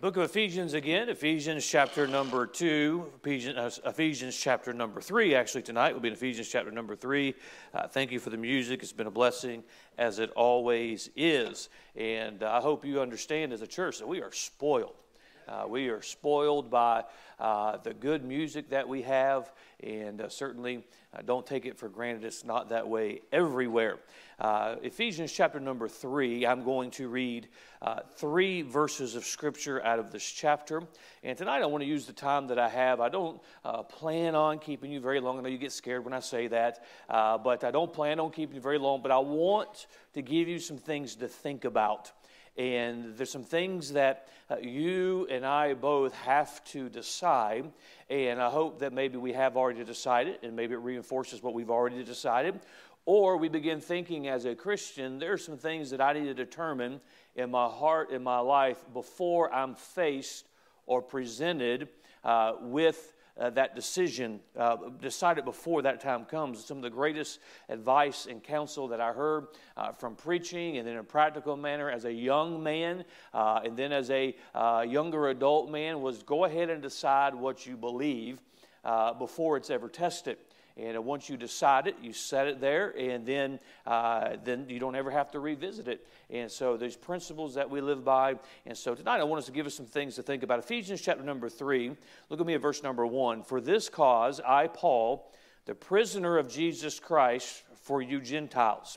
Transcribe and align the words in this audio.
Book 0.00 0.16
of 0.16 0.22
Ephesians 0.22 0.74
again, 0.74 1.08
Ephesians 1.08 1.66
chapter 1.66 2.06
number 2.06 2.46
two, 2.46 3.10
Ephesians, 3.16 3.58
uh, 3.58 3.88
Ephesians 3.90 4.36
chapter 4.38 4.72
number 4.72 5.00
three, 5.00 5.34
actually 5.34 5.62
tonight 5.62 5.92
will 5.92 6.00
be 6.00 6.06
in 6.06 6.14
Ephesians 6.14 6.48
chapter 6.48 6.70
number 6.70 6.94
three. 6.94 7.34
Uh, 7.74 7.88
thank 7.88 8.12
you 8.12 8.20
for 8.20 8.30
the 8.30 8.36
music. 8.36 8.80
It's 8.84 8.92
been 8.92 9.08
a 9.08 9.12
blessing, 9.12 9.64
as 9.98 10.20
it 10.20 10.30
always 10.36 11.10
is. 11.16 11.68
And 11.96 12.44
I 12.44 12.60
hope 12.60 12.84
you 12.84 13.00
understand 13.00 13.52
as 13.52 13.60
a 13.60 13.66
church 13.66 13.98
that 13.98 14.06
we 14.06 14.22
are 14.22 14.30
spoiled. 14.30 15.01
Uh, 15.48 15.64
we 15.68 15.88
are 15.88 16.02
spoiled 16.02 16.70
by 16.70 17.04
uh, 17.40 17.76
the 17.78 17.92
good 17.92 18.24
music 18.24 18.70
that 18.70 18.88
we 18.88 19.02
have, 19.02 19.52
and 19.82 20.20
uh, 20.20 20.28
certainly 20.28 20.84
uh, 21.12 21.22
don't 21.22 21.44
take 21.46 21.66
it 21.66 21.76
for 21.76 21.88
granted. 21.88 22.24
It's 22.24 22.44
not 22.44 22.68
that 22.68 22.88
way 22.88 23.20
everywhere. 23.32 23.98
Uh, 24.38 24.76
Ephesians 24.82 25.32
chapter 25.32 25.58
number 25.58 25.88
three, 25.88 26.46
I'm 26.46 26.62
going 26.64 26.90
to 26.92 27.08
read 27.08 27.48
uh, 27.80 28.00
three 28.16 28.62
verses 28.62 29.14
of 29.16 29.24
scripture 29.24 29.84
out 29.84 29.98
of 29.98 30.10
this 30.10 30.24
chapter. 30.24 30.82
And 31.22 31.36
tonight 31.36 31.62
I 31.62 31.66
want 31.66 31.82
to 31.82 31.88
use 31.88 32.06
the 32.06 32.12
time 32.12 32.46
that 32.48 32.58
I 32.58 32.68
have. 32.68 33.00
I 33.00 33.08
don't 33.08 33.40
plan 33.88 34.34
on 34.34 34.58
keeping 34.58 34.90
you 34.90 35.00
very 35.00 35.20
long. 35.20 35.38
I 35.38 35.42
know 35.42 35.48
you 35.48 35.58
get 35.58 35.72
scared 35.72 36.04
when 36.04 36.12
I 36.12 36.20
say 36.20 36.48
that, 36.48 36.84
but 37.08 37.62
I 37.62 37.70
don't 37.70 37.92
plan 37.92 38.18
on 38.18 38.30
keeping 38.30 38.56
you 38.56 38.60
very 38.60 38.78
long. 38.78 39.00
But 39.02 39.12
I 39.12 39.18
want 39.18 39.86
to 40.14 40.22
give 40.22 40.48
you 40.48 40.58
some 40.58 40.78
things 40.78 41.14
to 41.16 41.28
think 41.28 41.64
about. 41.64 42.10
And 42.56 43.16
there's 43.16 43.30
some 43.30 43.44
things 43.44 43.92
that 43.92 44.28
uh, 44.50 44.56
you 44.58 45.26
and 45.30 45.46
I 45.46 45.74
both 45.74 46.14
have 46.14 46.62
to 46.66 46.88
decide. 46.88 47.72
And 48.10 48.40
I 48.40 48.50
hope 48.50 48.80
that 48.80 48.92
maybe 48.92 49.16
we 49.16 49.32
have 49.32 49.56
already 49.56 49.84
decided, 49.84 50.38
and 50.42 50.54
maybe 50.54 50.74
it 50.74 50.80
reinforces 50.80 51.42
what 51.42 51.54
we've 51.54 51.70
already 51.70 52.04
decided. 52.04 52.60
Or 53.04 53.36
we 53.36 53.48
begin 53.48 53.80
thinking 53.80 54.28
as 54.28 54.44
a 54.44 54.54
Christian, 54.54 55.18
there 55.18 55.32
are 55.32 55.38
some 55.38 55.56
things 55.56 55.90
that 55.90 56.00
I 56.00 56.12
need 56.12 56.24
to 56.24 56.34
determine 56.34 57.00
in 57.34 57.50
my 57.50 57.66
heart, 57.66 58.10
in 58.10 58.22
my 58.22 58.38
life, 58.38 58.84
before 58.92 59.52
I'm 59.52 59.74
faced 59.74 60.48
or 60.86 61.02
presented 61.02 61.88
uh, 62.22 62.54
with 62.60 63.14
uh, 63.40 63.50
that 63.50 63.74
decision, 63.74 64.40
uh, 64.56 64.76
decided 65.00 65.44
before 65.44 65.82
that 65.82 66.00
time 66.00 66.24
comes. 66.24 66.64
Some 66.64 66.78
of 66.78 66.82
the 66.82 66.90
greatest 66.90 67.40
advice 67.68 68.26
and 68.26 68.42
counsel 68.42 68.88
that 68.88 69.00
I 69.00 69.12
heard 69.12 69.48
uh, 69.76 69.92
from 69.92 70.14
preaching, 70.16 70.76
and 70.76 70.86
then 70.86 70.94
in 70.94 71.00
a 71.00 71.04
practical 71.04 71.56
manner 71.56 71.90
as 71.90 72.04
a 72.04 72.12
young 72.12 72.62
man, 72.62 73.04
uh, 73.32 73.60
and 73.64 73.76
then 73.76 73.92
as 73.92 74.10
a 74.10 74.36
uh, 74.54 74.84
younger 74.86 75.28
adult 75.28 75.70
man, 75.70 76.00
was 76.02 76.22
go 76.22 76.44
ahead 76.44 76.70
and 76.70 76.82
decide 76.82 77.34
what 77.34 77.66
you 77.66 77.76
believe 77.76 78.40
uh, 78.84 79.14
before 79.14 79.56
it's 79.56 79.70
ever 79.70 79.88
tested. 79.88 80.36
And 80.76 81.04
once 81.04 81.28
you 81.28 81.36
decide 81.36 81.86
it, 81.86 81.96
you 82.00 82.12
set 82.12 82.46
it 82.46 82.60
there, 82.60 82.90
and 82.98 83.26
then, 83.26 83.60
uh, 83.86 84.36
then 84.42 84.66
you 84.68 84.78
don't 84.78 84.94
ever 84.94 85.10
have 85.10 85.30
to 85.32 85.40
revisit 85.40 85.86
it. 85.86 86.06
And 86.30 86.50
so 86.50 86.76
there's 86.76 86.96
principles 86.96 87.54
that 87.54 87.68
we 87.68 87.80
live 87.80 88.04
by. 88.04 88.36
And 88.64 88.76
so 88.76 88.94
tonight 88.94 89.20
I 89.20 89.24
want 89.24 89.40
us 89.40 89.46
to 89.46 89.52
give 89.52 89.66
us 89.66 89.74
some 89.74 89.86
things 89.86 90.14
to 90.16 90.22
think 90.22 90.42
about. 90.42 90.58
Ephesians 90.58 91.02
chapter 91.02 91.22
number 91.22 91.48
three, 91.48 91.94
look 92.30 92.40
at 92.40 92.46
me 92.46 92.54
at 92.54 92.62
verse 92.62 92.82
number 92.82 93.06
one. 93.06 93.42
For 93.42 93.60
this 93.60 93.88
cause, 93.88 94.40
I, 94.40 94.68
Paul, 94.68 95.30
the 95.66 95.74
prisoner 95.74 96.38
of 96.38 96.48
Jesus 96.48 96.98
Christ, 96.98 97.64
for 97.82 98.00
you 98.00 98.20
Gentiles. 98.20 98.96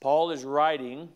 Paul 0.00 0.30
is 0.30 0.44
writing 0.44 1.08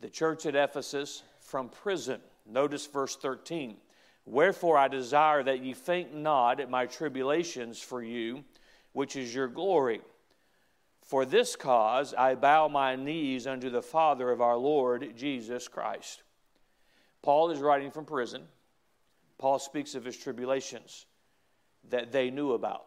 the 0.00 0.08
church 0.08 0.46
at 0.46 0.56
Ephesus 0.56 1.22
from 1.40 1.68
prison. 1.68 2.20
Notice 2.46 2.86
verse 2.86 3.16
13. 3.16 3.76
Wherefore 4.24 4.78
I 4.78 4.88
desire 4.88 5.42
that 5.42 5.62
ye 5.62 5.74
faint 5.74 6.14
not 6.14 6.60
at 6.60 6.70
my 6.70 6.86
tribulations 6.86 7.80
for 7.80 8.02
you 8.02 8.44
which 8.92 9.16
is 9.16 9.34
your 9.34 9.48
glory. 9.48 10.00
For 11.02 11.24
this 11.24 11.56
cause 11.56 12.14
I 12.14 12.34
bow 12.34 12.68
my 12.68 12.96
knees 12.96 13.46
unto 13.46 13.70
the 13.70 13.82
Father 13.82 14.30
of 14.30 14.40
our 14.40 14.56
Lord 14.56 15.14
Jesus 15.16 15.68
Christ. 15.68 16.22
Paul 17.22 17.50
is 17.50 17.60
writing 17.60 17.90
from 17.90 18.04
prison. 18.04 18.42
Paul 19.38 19.58
speaks 19.58 19.94
of 19.94 20.04
his 20.04 20.16
tribulations 20.16 21.06
that 21.90 22.12
they 22.12 22.30
knew 22.30 22.52
about. 22.52 22.86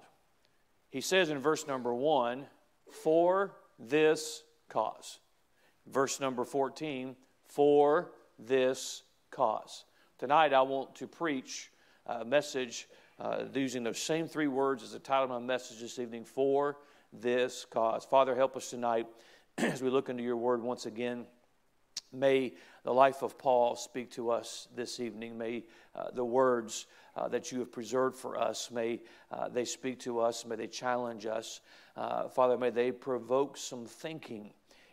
He 0.90 1.02
says 1.02 1.30
in 1.30 1.40
verse 1.40 1.68
number 1.68 1.94
one, 1.94 2.46
for 2.90 3.52
this 3.78 4.44
cause. 4.70 5.20
Verse 5.88 6.20
number 6.20 6.46
14, 6.46 7.16
for 7.48 8.12
this 8.40 9.04
cause. 9.32 9.86
Tonight 10.18 10.54
I 10.54 10.62
want 10.62 10.96
to 10.96 11.08
preach 11.08 11.72
a 12.06 12.24
message 12.24 12.88
uh, 13.20 13.44
using 13.54 13.84
those 13.84 14.00
same 14.00 14.28
three 14.28 14.48
words 14.48 14.84
as 14.84 14.92
the 14.92 15.00
title 15.00 15.24
of 15.26 15.30
my 15.30 15.40
message 15.40 15.80
this 15.80 16.00
evening 16.00 16.26
for 16.26 16.78
this 17.14 17.66
cause. 17.70 18.06
Father, 18.06 18.36
help 18.36 18.56
us 18.56 18.70
tonight 18.70 19.08
as 19.58 19.82
we 19.82 19.90
look 19.90 20.10
into 20.10 20.24
your 20.24 20.38
word 20.38 20.62
once 20.62 20.86
again. 20.86 21.26
May 22.12 22.54
the 22.84 22.94
life 22.94 23.24
of 23.24 23.38
Paul 23.38 23.76
speak 23.76 24.12
to 24.12 24.32
us 24.32 24.68
this 24.76 25.00
evening. 25.00 25.38
May 25.38 25.64
uh, 25.96 26.12
the 26.14 26.24
words 26.24 26.88
uh, 27.16 27.28
that 27.30 27.52
you 27.52 27.60
have 27.60 27.72
preserved 27.72 28.18
for 28.18 28.40
us, 28.40 28.70
may 28.72 29.02
uh, 29.32 29.50
they 29.50 29.66
speak 29.66 30.00
to 30.02 30.20
us. 30.20 30.46
May 30.46 30.56
they 30.56 30.68
challenge 30.68 31.26
us. 31.26 31.62
Uh, 31.96 32.28
Father, 32.28 32.58
may 32.58 32.70
they 32.70 32.92
provoke 32.92 33.58
some 33.58 33.86
thinking 33.86 34.52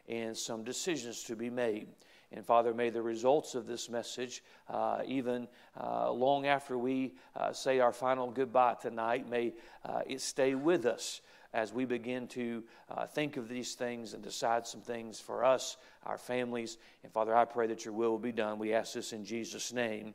and 0.09 0.37
some 0.37 0.65
decisions 0.65 1.25
to 1.25 1.37
be 1.37 1.50
made. 1.50 1.88
And 2.32 2.47
Father, 2.47 2.72
may 2.72 2.88
the 2.91 3.03
results 3.03 3.54
of 3.54 3.66
this 3.66 3.91
message, 3.91 4.43
uh, 4.69 5.03
even 5.06 5.48
uh, 5.78 6.10
long 6.10 6.47
after 6.47 6.78
we 6.78 7.15
uh, 7.37 7.53
say 7.53 7.81
our 7.81 7.93
final 7.93 8.31
goodbye 8.31 8.76
tonight, 8.81 9.28
may 9.28 9.53
uh, 9.84 10.00
it 10.06 10.20
stay 10.20 10.54
with 10.54 10.87
us 10.87 11.20
as 11.53 11.72
we 11.72 11.84
begin 11.84 12.26
to 12.28 12.65
uh, 12.91 13.06
think 13.06 13.37
of 13.37 13.48
these 13.48 13.75
things 13.75 14.15
and 14.15 14.22
decide 14.22 14.66
some 14.66 14.81
things 14.81 15.20
for 15.20 15.44
us, 15.44 15.76
our 16.06 16.16
families. 16.16 16.78
And 17.03 17.12
Father, 17.12 17.37
I 17.37 17.44
pray 17.44 17.66
that 17.66 17.84
your 17.84 17.93
will 17.93 18.12
will 18.12 18.19
be 18.19 18.32
done. 18.32 18.59
We 18.59 18.72
ask 18.72 18.94
this 18.94 19.12
in 19.12 19.25
Jesus' 19.25 19.72
name. 19.72 20.14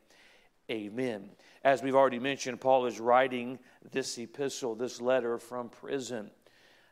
Amen. 0.72 1.29
As 1.63 1.84
we've 1.84 1.95
already 1.95 2.19
mentioned, 2.19 2.59
Paul 2.59 2.88
is 2.88 2.99
writing 2.99 3.59
this 3.91 4.17
epistle, 4.17 4.75
this 4.75 4.99
letter 4.99 5.38
from 5.38 5.69
prison. 5.69 6.31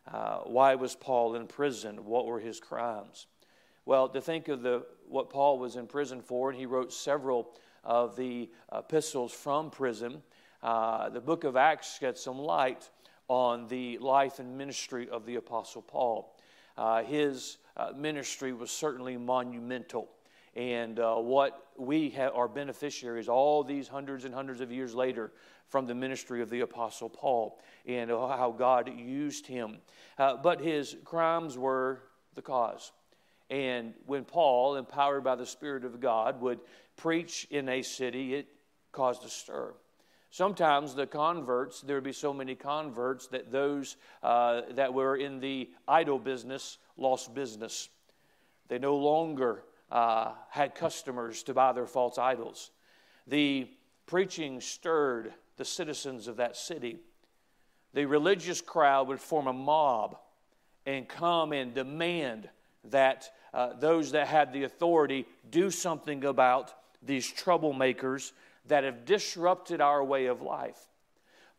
Uh, 0.07 0.39
why 0.41 0.75
was 0.75 0.95
Paul 0.95 1.35
in 1.35 1.47
prison? 1.47 2.05
What 2.05 2.25
were 2.25 2.39
his 2.39 2.59
crimes? 2.59 3.25
Well, 3.85 4.09
to 4.09 4.21
think 4.21 4.47
of 4.47 4.61
the, 4.61 4.85
what 5.09 5.29
Paul 5.29 5.59
was 5.59 5.75
in 5.75 5.87
prison 5.87 6.21
for, 6.21 6.49
and 6.49 6.59
he 6.59 6.65
wrote 6.65 6.91
several 6.91 7.51
of 7.83 8.15
the 8.15 8.49
epistles 8.73 9.31
from 9.31 9.69
prison, 9.69 10.21
uh, 10.63 11.09
the 11.09 11.21
book 11.21 11.43
of 11.43 11.55
Acts 11.55 11.99
gets 11.99 12.23
some 12.23 12.39
light 12.39 12.89
on 13.27 13.67
the 13.67 13.97
life 13.99 14.39
and 14.39 14.57
ministry 14.57 15.07
of 15.09 15.25
the 15.25 15.35
Apostle 15.35 15.81
Paul. 15.81 16.35
Uh, 16.77 17.03
his 17.03 17.57
uh, 17.77 17.91
ministry 17.95 18.53
was 18.53 18.71
certainly 18.71 19.17
monumental. 19.17 20.09
And 20.55 20.99
uh, 20.99 21.15
what 21.15 21.67
we 21.77 22.15
are 22.17 22.47
beneficiaries 22.47 23.27
all 23.27 23.63
these 23.63 23.87
hundreds 23.87 24.25
and 24.25 24.33
hundreds 24.33 24.61
of 24.61 24.71
years 24.71 24.95
later 24.95 25.33
from 25.67 25.85
the 25.85 25.95
ministry 25.95 26.41
of 26.41 26.49
the 26.49 26.61
Apostle 26.61 27.09
Paul 27.09 27.59
and 27.85 28.09
how 28.09 28.55
God 28.57 28.89
used 28.97 29.45
him. 29.45 29.77
Uh, 30.17 30.37
but 30.37 30.61
his 30.61 30.95
crimes 31.03 31.57
were 31.57 32.03
the 32.35 32.41
cause. 32.41 32.91
And 33.49 33.93
when 34.05 34.25
Paul, 34.25 34.75
empowered 34.75 35.23
by 35.23 35.35
the 35.35 35.45
Spirit 35.45 35.85
of 35.85 35.99
God, 35.99 36.41
would 36.41 36.59
preach 36.97 37.47
in 37.51 37.69
a 37.69 37.81
city, 37.81 38.33
it 38.35 38.47
caused 38.91 39.23
a 39.25 39.29
stir. 39.29 39.73
Sometimes 40.31 40.95
the 40.95 41.07
converts, 41.07 41.81
there 41.81 41.95
would 41.95 42.03
be 42.03 42.11
so 42.11 42.33
many 42.33 42.55
converts 42.55 43.27
that 43.27 43.51
those 43.51 43.95
uh, 44.21 44.61
that 44.71 44.93
were 44.93 45.15
in 45.15 45.39
the 45.39 45.69
idol 45.87 46.19
business 46.19 46.77
lost 46.97 47.33
business. 47.33 47.89
They 48.67 48.79
no 48.79 48.97
longer 48.97 49.63
uh, 49.91 50.31
had 50.49 50.75
customers 50.75 51.43
to 51.43 51.53
buy 51.53 51.71
their 51.71 51.85
false 51.85 52.17
idols. 52.17 52.71
The 53.27 53.69
preaching 54.07 54.59
stirred 54.59 55.33
the 55.57 55.65
citizens 55.65 56.27
of 56.27 56.37
that 56.37 56.57
city. 56.57 56.97
The 57.93 58.05
religious 58.05 58.59
crowd 58.59 59.07
would 59.07 59.21
form 59.21 59.47
a 59.47 59.53
mob 59.53 60.17
and 60.85 61.07
come 61.07 61.53
and 61.53 61.73
demand 61.73 62.49
that 62.91 63.31
uh, 63.53 63.73
those 63.73 64.11
that 64.11 64.27
had 64.27 64.51
the 64.51 64.63
authority 64.63 65.25
do 65.49 65.69
something 65.71 66.23
about 66.25 66.73
these 67.01 67.31
troublemakers 67.31 68.31
that 68.67 68.83
have 68.83 69.05
disrupted 69.05 69.81
our 69.81 70.03
way 70.03 70.25
of 70.25 70.41
life. 70.41 70.79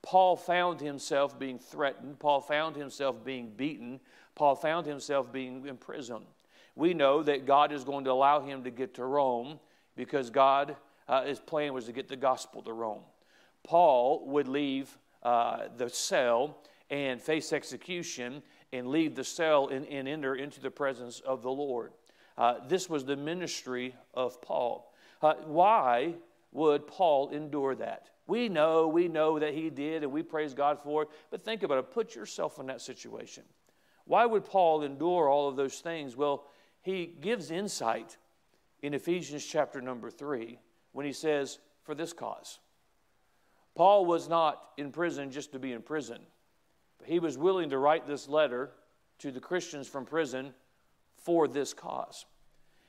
Paul 0.02 0.36
found 0.36 0.80
himself 0.80 1.38
being 1.38 1.58
threatened. 1.58 2.18
Paul 2.18 2.40
found 2.40 2.76
himself 2.76 3.24
being 3.24 3.50
beaten. 3.50 4.00
Paul 4.34 4.54
found 4.54 4.86
himself 4.86 5.32
being 5.32 5.66
imprisoned. 5.66 6.26
We 6.74 6.94
know 6.94 7.22
that 7.22 7.46
God 7.46 7.72
is 7.72 7.84
going 7.84 8.04
to 8.04 8.12
allow 8.12 8.40
him 8.40 8.62
to 8.64 8.70
get 8.70 8.94
to 8.94 9.04
Rome 9.04 9.58
because 9.96 10.30
God, 10.30 10.76
uh, 11.08 11.24
his 11.24 11.40
plan 11.40 11.72
was 11.72 11.86
to 11.86 11.92
get 11.92 12.08
the 12.08 12.16
gospel 12.16 12.62
to 12.62 12.72
Rome. 12.72 13.02
Paul 13.64 14.24
would 14.26 14.46
leave 14.46 14.96
uh, 15.22 15.68
the 15.76 15.88
cell 15.88 16.58
and 16.90 17.20
face 17.20 17.52
execution 17.52 18.42
and 18.72 18.88
leave 18.88 19.14
the 19.14 19.24
cell 19.24 19.68
and, 19.68 19.86
and 19.86 20.08
enter 20.08 20.34
into 20.34 20.60
the 20.60 20.70
presence 20.70 21.20
of 21.20 21.42
the 21.42 21.50
Lord. 21.50 21.92
Uh, 22.36 22.56
this 22.68 22.90
was 22.90 23.04
the 23.04 23.16
ministry 23.16 23.94
of 24.14 24.40
Paul. 24.42 24.92
Uh, 25.22 25.34
why 25.44 26.14
would 26.52 26.86
Paul 26.86 27.30
endure 27.30 27.74
that? 27.76 28.10
We 28.26 28.48
know, 28.48 28.88
we 28.88 29.08
know 29.08 29.38
that 29.38 29.54
he 29.54 29.70
did, 29.70 30.02
and 30.02 30.12
we 30.12 30.22
praise 30.22 30.52
God 30.52 30.80
for 30.82 31.02
it, 31.02 31.08
but 31.30 31.44
think 31.44 31.62
about 31.62 31.78
it. 31.78 31.90
Put 31.92 32.14
yourself 32.14 32.58
in 32.58 32.66
that 32.66 32.80
situation. 32.80 33.44
Why 34.04 34.26
would 34.26 34.44
Paul 34.44 34.82
endure 34.82 35.28
all 35.28 35.48
of 35.48 35.56
those 35.56 35.80
things? 35.80 36.16
Well, 36.16 36.46
he 36.82 37.06
gives 37.06 37.50
insight 37.50 38.16
in 38.82 38.94
Ephesians 38.94 39.44
chapter 39.44 39.80
number 39.80 40.10
three 40.10 40.58
when 40.92 41.06
he 41.06 41.12
says, 41.12 41.58
for 41.82 41.94
this 41.94 42.12
cause. 42.12 42.58
Paul 43.74 44.06
was 44.06 44.28
not 44.28 44.70
in 44.76 44.90
prison 44.90 45.30
just 45.30 45.52
to 45.52 45.58
be 45.58 45.72
in 45.72 45.82
prison, 45.82 46.20
he 47.06 47.18
was 47.18 47.38
willing 47.38 47.70
to 47.70 47.78
write 47.78 48.06
this 48.06 48.28
letter 48.28 48.70
to 49.18 49.30
the 49.30 49.40
Christians 49.40 49.88
from 49.88 50.04
prison 50.04 50.52
for 51.16 51.48
this 51.48 51.72
cause. 51.72 52.26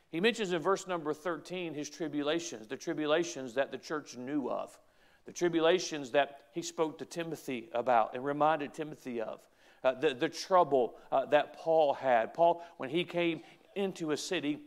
He 0.10 0.19
mentions 0.19 0.54
in 0.54 0.62
verse 0.62 0.88
number 0.88 1.14
13 1.14 1.74
his 1.74 1.90
tribulations, 1.90 2.68
the 2.68 2.78
tribulations 2.78 3.54
that 3.56 3.72
the 3.72 3.78
church 3.78 4.16
knew 4.16 4.50
of, 4.50 4.78
the 5.25 5.34
tribulations 5.34 6.12
that 6.12 6.42
he 6.54 6.62
spoke 6.62 6.98
to 7.00 7.06
Timothy 7.06 7.69
about 7.74 8.14
and 8.14 8.24
reminded 8.24 8.74
Timothy 8.74 9.22
of, 9.22 9.42
uh, 9.84 9.94
the, 9.94 10.14
the 10.14 10.30
trouble 10.30 10.96
uh, 11.12 11.25
that 11.25 11.58
Paul 11.58 11.94
had. 11.94 12.34
Paul, 12.34 12.64
when 12.78 12.90
he 12.90 13.04
came 13.04 13.42
into 13.75 14.12
a 14.12 14.18
city, 14.18 14.60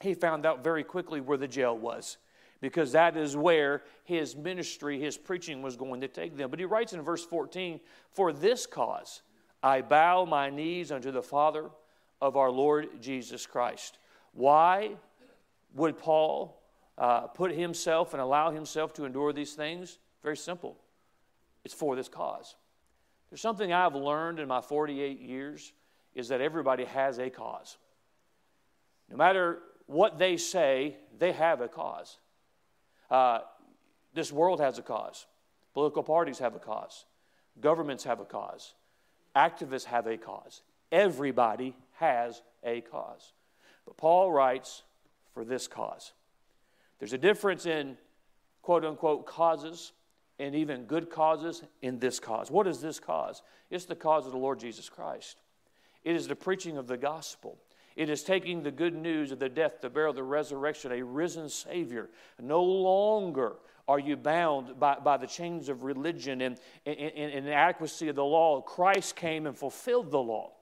he 0.00 0.14
found 0.14 0.46
out 0.46 0.64
very 0.64 0.84
quickly 0.84 1.20
where 1.20 1.38
the 1.38 1.48
jail 1.48 1.76
was 1.76 2.18
because 2.62 2.92
that 2.92 3.16
is 3.16 3.36
where 3.36 3.82
his 4.04 4.36
ministry, 4.36 4.98
his 4.98 5.18
preaching 5.18 5.62
was 5.62 5.76
going 5.76 6.00
to 6.00 6.08
take 6.08 6.36
them. 6.36 6.48
But 6.48 6.60
he 6.60 6.64
writes 6.64 6.92
in 6.92 7.02
verse 7.02 7.24
14, 7.24 7.80
For 8.12 8.32
this 8.32 8.66
cause 8.66 9.22
I 9.62 9.82
bow 9.82 10.24
my 10.24 10.48
knees 10.48 10.92
unto 10.92 11.10
the 11.10 11.22
Father 11.22 11.70
of 12.20 12.36
our 12.36 12.50
Lord 12.50 13.02
Jesus 13.02 13.46
Christ. 13.46 13.98
Why 14.32 14.92
would 15.74 15.98
Paul 15.98 16.62
uh, 16.96 17.22
put 17.22 17.52
himself 17.52 18.14
and 18.14 18.22
allow 18.22 18.52
himself 18.52 18.94
to 18.94 19.04
endure 19.04 19.32
these 19.32 19.54
things? 19.54 19.98
Very 20.22 20.36
simple. 20.36 20.76
It's 21.64 21.74
for 21.74 21.96
this 21.96 22.08
cause. 22.08 22.54
There's 23.28 23.40
something 23.40 23.72
I've 23.72 23.96
learned 23.96 24.38
in 24.38 24.46
my 24.46 24.60
48 24.60 25.20
years 25.20 25.72
is 26.14 26.28
that 26.28 26.40
everybody 26.40 26.84
has 26.84 27.18
a 27.18 27.28
cause. 27.28 27.76
No 29.10 29.16
matter 29.16 29.58
what 29.86 30.16
they 30.16 30.36
say, 30.36 30.96
they 31.18 31.32
have 31.32 31.60
a 31.60 31.66
cause. 31.66 32.18
Uh, 33.10 33.40
this 34.14 34.32
world 34.32 34.60
has 34.60 34.78
a 34.78 34.82
cause. 34.82 35.26
Political 35.74 36.02
parties 36.02 36.38
have 36.38 36.54
a 36.54 36.58
cause. 36.58 37.04
Governments 37.60 38.04
have 38.04 38.20
a 38.20 38.24
cause. 38.24 38.74
Activists 39.34 39.84
have 39.84 40.06
a 40.06 40.16
cause. 40.16 40.62
Everybody 40.90 41.74
has 41.94 42.42
a 42.62 42.82
cause. 42.82 43.32
But 43.86 43.96
Paul 43.96 44.30
writes, 44.30 44.82
for 45.32 45.44
this 45.44 45.66
cause. 45.66 46.12
There's 46.98 47.12
a 47.12 47.18
difference 47.18 47.66
in 47.66 47.96
quote 48.62 48.84
unquote 48.84 49.26
causes 49.26 49.92
and 50.38 50.54
even 50.54 50.84
good 50.84 51.10
causes 51.10 51.62
in 51.80 51.98
this 51.98 52.20
cause. 52.20 52.50
What 52.50 52.66
is 52.66 52.80
this 52.80 53.00
cause? 53.00 53.42
It's 53.70 53.84
the 53.84 53.96
cause 53.96 54.26
of 54.26 54.32
the 54.32 54.38
Lord 54.38 54.60
Jesus 54.60 54.88
Christ. 54.88 55.38
It 56.04 56.16
is 56.16 56.28
the 56.28 56.36
preaching 56.36 56.76
of 56.76 56.86
the 56.86 56.96
gospel. 56.96 57.58
It 57.96 58.08
is 58.08 58.22
taking 58.22 58.62
the 58.62 58.70
good 58.70 58.94
news 58.94 59.32
of 59.32 59.38
the 59.38 59.48
death, 59.48 59.80
the 59.80 59.90
burial, 59.90 60.14
the 60.14 60.22
resurrection, 60.22 60.92
a 60.92 61.02
risen 61.02 61.48
Savior. 61.48 62.10
No 62.40 62.62
longer 62.62 63.56
are 63.88 63.98
you 63.98 64.16
bound 64.16 64.78
by, 64.78 64.96
by 64.96 65.16
the 65.16 65.26
chains 65.26 65.68
of 65.68 65.82
religion 65.82 66.40
and, 66.40 66.58
and, 66.86 66.98
and 66.98 67.46
inadequacy 67.46 68.08
of 68.08 68.16
the 68.16 68.24
law. 68.24 68.60
Christ 68.60 69.16
came 69.16 69.46
and 69.46 69.56
fulfilled 69.56 70.10
the 70.10 70.22
law. 70.22 70.52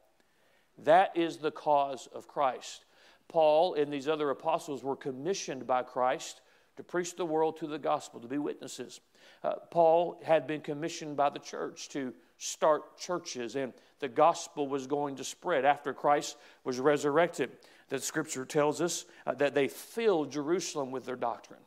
That 0.84 1.16
is 1.16 1.36
the 1.36 1.50
cause 1.50 2.08
of 2.14 2.26
Christ. 2.26 2.84
Paul 3.28 3.74
and 3.74 3.92
these 3.92 4.08
other 4.08 4.30
apostles 4.30 4.82
were 4.82 4.96
commissioned 4.96 5.66
by 5.66 5.82
Christ 5.82 6.40
to 6.76 6.82
preach 6.82 7.14
the 7.14 7.26
world 7.26 7.58
to 7.58 7.66
the 7.66 7.78
gospel, 7.78 8.20
to 8.20 8.28
be 8.28 8.38
witnesses. 8.38 9.00
Uh, 9.44 9.54
Paul 9.70 10.20
had 10.24 10.46
been 10.46 10.60
commissioned 10.60 11.16
by 11.16 11.30
the 11.30 11.38
church 11.38 11.88
to 11.90 12.12
start 12.38 12.98
churches, 12.98 13.54
and 13.54 13.72
the 14.00 14.08
gospel 14.08 14.66
was 14.66 14.86
going 14.86 15.16
to 15.16 15.24
spread 15.24 15.64
after 15.64 15.92
Christ 15.92 16.36
was 16.64 16.80
resurrected. 16.80 17.50
That 17.88 18.02
scripture 18.02 18.44
tells 18.44 18.80
us 18.80 19.04
uh, 19.26 19.34
that 19.34 19.54
they 19.54 19.68
filled 19.68 20.32
Jerusalem 20.32 20.90
with 20.90 21.04
their 21.04 21.16
doctrine. 21.16 21.60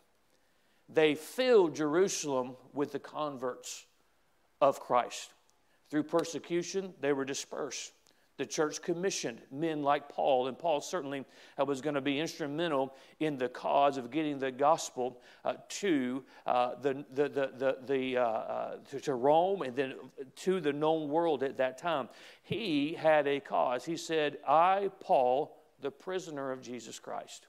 They 0.89 1.15
filled 1.15 1.75
Jerusalem 1.75 2.56
with 2.74 2.91
the 2.91 3.00
converts 3.00 3.85
of 4.62 4.80
Christ. 4.80 5.31
Through 5.89 6.03
persecution, 6.03 6.94
they 7.01 7.13
were 7.13 7.25
dispersed. 7.25 7.94
The 8.38 8.45
church 8.47 8.81
commissioned 8.81 9.41
men 9.51 9.83
like 9.83 10.09
Paul, 10.09 10.47
and 10.47 10.57
Paul 10.57 10.81
certainly 10.81 11.24
uh, 11.59 11.65
was 11.65 11.81
going 11.81 11.94
to 11.94 12.01
be 12.01 12.19
instrumental 12.19 12.95
in 13.19 13.38
the 13.38 13.47
cause 13.47 13.97
of 13.97 14.09
getting 14.09 14.39
the 14.39 14.51
gospel 14.51 15.21
uh, 15.45 15.53
to 15.69 16.24
uh, 16.47 16.71
the, 16.81 17.06
the, 17.13 17.30
the, 17.30 17.77
the, 17.85 18.18
uh, 18.18 18.24
uh, 18.24 18.75
to, 18.89 19.00
to, 19.01 19.13
Rome 19.13 19.62
and 19.62 19.75
then 19.75 19.94
to 20.38 20.59
the 20.59 20.74
known 20.74 21.09
world 21.09 21.44
at 21.44 21.57
that 21.57 21.77
time. 21.77 22.09
He 22.41 22.94
had 22.94 23.27
a 23.27 23.39
cause. 23.39 23.85
He 23.85 23.97
said, 23.97 24.39
"I, 24.47 24.89
Paul, 25.00 25.56
the 25.81 25.91
prisoner 25.91 26.51
of 26.51 26.62
Jesus 26.62 27.00
Christ." 27.00 27.47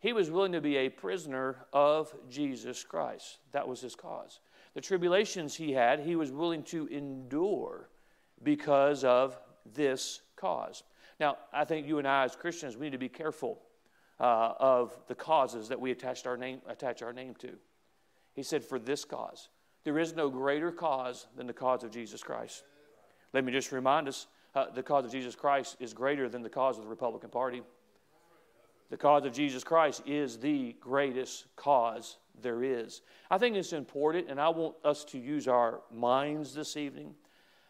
He 0.00 0.12
was 0.12 0.30
willing 0.30 0.52
to 0.52 0.60
be 0.60 0.76
a 0.76 0.90
prisoner 0.90 1.64
of 1.72 2.14
Jesus 2.28 2.84
Christ. 2.84 3.38
That 3.52 3.66
was 3.66 3.80
his 3.80 3.94
cause. 3.94 4.40
The 4.74 4.82
tribulations 4.82 5.54
he 5.54 5.72
had, 5.72 6.00
he 6.00 6.14
was 6.14 6.30
willing 6.30 6.62
to 6.64 6.86
endure 6.88 7.88
because 8.42 9.02
of 9.02 9.38
this 9.72 10.20
cause. 10.36 10.82
Now, 11.20 11.36
I 11.52 11.64
think 11.64 11.86
you 11.86 11.98
and 11.98 12.08
I, 12.08 12.24
as 12.24 12.36
Christians, 12.36 12.76
we 12.76 12.86
need 12.86 12.92
to 12.92 12.98
be 12.98 13.08
careful 13.08 13.60
uh, 14.20 14.54
of 14.58 14.96
the 15.06 15.14
causes 15.14 15.68
that 15.68 15.80
we 15.80 15.90
attach 15.90 16.26
our, 16.26 16.36
name, 16.36 16.60
attach 16.68 17.02
our 17.02 17.12
name 17.12 17.34
to. 17.36 17.50
He 18.32 18.42
said, 18.42 18.64
For 18.64 18.78
this 18.78 19.04
cause. 19.04 19.48
There 19.84 19.98
is 19.98 20.14
no 20.14 20.30
greater 20.30 20.72
cause 20.72 21.26
than 21.36 21.46
the 21.46 21.52
cause 21.52 21.84
of 21.84 21.90
Jesus 21.90 22.22
Christ. 22.22 22.64
Let 23.32 23.44
me 23.44 23.52
just 23.52 23.70
remind 23.70 24.08
us 24.08 24.26
uh, 24.54 24.66
the 24.74 24.82
cause 24.82 25.04
of 25.04 25.12
Jesus 25.12 25.34
Christ 25.34 25.76
is 25.80 25.92
greater 25.92 26.28
than 26.28 26.42
the 26.42 26.48
cause 26.48 26.78
of 26.78 26.84
the 26.84 26.90
Republican 26.90 27.30
Party. 27.30 27.62
The 28.90 28.96
cause 28.96 29.24
of 29.24 29.32
Jesus 29.32 29.64
Christ 29.64 30.02
is 30.06 30.38
the 30.38 30.76
greatest 30.80 31.46
cause 31.56 32.18
there 32.40 32.62
is. 32.62 33.02
I 33.30 33.38
think 33.38 33.56
it's 33.56 33.72
important, 33.72 34.28
and 34.30 34.40
I 34.40 34.48
want 34.48 34.76
us 34.84 35.04
to 35.06 35.18
use 35.18 35.48
our 35.48 35.80
minds 35.92 36.54
this 36.54 36.76
evening. 36.76 37.14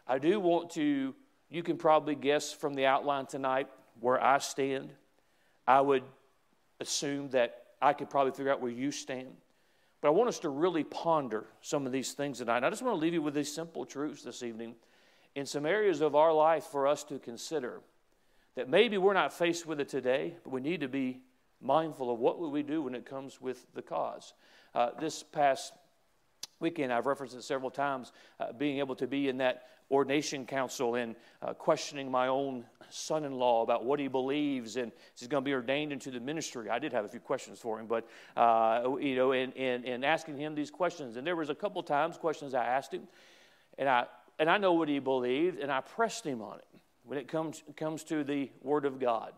I 0.06 0.18
do 0.18 0.38
want 0.38 0.70
to 0.72 1.14
you 1.50 1.62
can 1.62 1.76
probably 1.76 2.14
guess 2.14 2.52
from 2.52 2.74
the 2.74 2.86
outline 2.86 3.26
tonight 3.26 3.68
where 4.00 4.22
I 4.22 4.38
stand. 4.38 4.90
I 5.66 5.80
would 5.80 6.02
assume 6.80 7.30
that 7.30 7.64
I 7.80 7.92
could 7.92 8.10
probably 8.10 8.32
figure 8.32 8.52
out 8.52 8.60
where 8.60 8.70
you 8.70 8.90
stand. 8.90 9.36
But 10.00 10.08
I 10.08 10.10
want 10.10 10.28
us 10.28 10.40
to 10.40 10.48
really 10.48 10.84
ponder 10.84 11.46
some 11.62 11.86
of 11.86 11.92
these 11.92 12.12
things 12.12 12.38
tonight. 12.38 12.58
And 12.58 12.66
I 12.66 12.70
just 12.70 12.82
want 12.82 12.94
to 12.94 13.00
leave 13.00 13.14
you 13.14 13.22
with 13.22 13.34
these 13.34 13.52
simple 13.52 13.86
truths 13.86 14.22
this 14.22 14.42
evening 14.42 14.74
in 15.34 15.46
some 15.46 15.64
areas 15.66 16.00
of 16.00 16.14
our 16.14 16.32
life 16.32 16.64
for 16.64 16.86
us 16.86 17.04
to 17.04 17.18
consider 17.18 17.80
that 18.54 18.68
maybe 18.68 18.98
we're 18.98 19.14
not 19.14 19.32
faced 19.32 19.66
with 19.66 19.80
it 19.80 19.88
today, 19.88 20.34
but 20.44 20.52
we 20.52 20.60
need 20.60 20.80
to 20.80 20.88
be 20.88 21.20
mindful 21.60 22.12
of 22.12 22.18
what 22.18 22.38
would 22.38 22.50
we 22.50 22.62
do 22.62 22.82
when 22.82 22.94
it 22.94 23.06
comes 23.06 23.40
with 23.40 23.66
the 23.74 23.82
cause. 23.82 24.34
Uh, 24.74 24.90
this 25.00 25.22
past 25.22 25.72
weekend, 26.64 26.90
I've 26.90 27.04
referenced 27.04 27.36
it 27.36 27.42
several 27.42 27.70
times, 27.70 28.12
uh, 28.40 28.52
being 28.52 28.78
able 28.78 28.96
to 28.96 29.06
be 29.06 29.28
in 29.28 29.36
that 29.38 29.64
ordination 29.90 30.46
council 30.46 30.94
and 30.94 31.14
uh, 31.42 31.52
questioning 31.52 32.10
my 32.10 32.28
own 32.28 32.64
son 32.88 33.24
in 33.24 33.32
law 33.32 33.62
about 33.62 33.84
what 33.84 34.00
he 34.00 34.08
believes 34.08 34.76
and 34.76 34.90
he's 35.14 35.28
going 35.28 35.44
to 35.44 35.44
be 35.44 35.52
ordained 35.52 35.92
into 35.92 36.10
the 36.10 36.20
ministry. 36.20 36.70
I 36.70 36.78
did 36.78 36.92
have 36.94 37.04
a 37.04 37.08
few 37.08 37.20
questions 37.20 37.58
for 37.58 37.78
him, 37.78 37.86
but, 37.86 38.08
uh, 38.34 38.96
you 38.98 39.14
know, 39.14 39.32
and, 39.32 39.54
and, 39.56 39.84
and 39.84 40.04
asking 40.04 40.38
him 40.38 40.54
these 40.54 40.70
questions. 40.70 41.16
And 41.16 41.26
there 41.26 41.36
was 41.36 41.50
a 41.50 41.54
couple 41.54 41.82
times 41.82 42.16
questions 42.16 42.54
I 42.54 42.64
asked 42.64 42.94
him, 42.94 43.06
and 43.76 43.88
I, 43.88 44.06
and 44.38 44.48
I 44.48 44.56
know 44.56 44.72
what 44.72 44.88
he 44.88 45.00
believed, 45.00 45.58
and 45.58 45.70
I 45.70 45.82
pressed 45.82 46.24
him 46.24 46.40
on 46.40 46.58
it 46.58 46.80
when 47.04 47.18
it 47.18 47.28
comes, 47.28 47.62
comes 47.76 48.04
to 48.04 48.24
the 48.24 48.50
Word 48.62 48.86
of 48.86 48.98
God, 48.98 49.32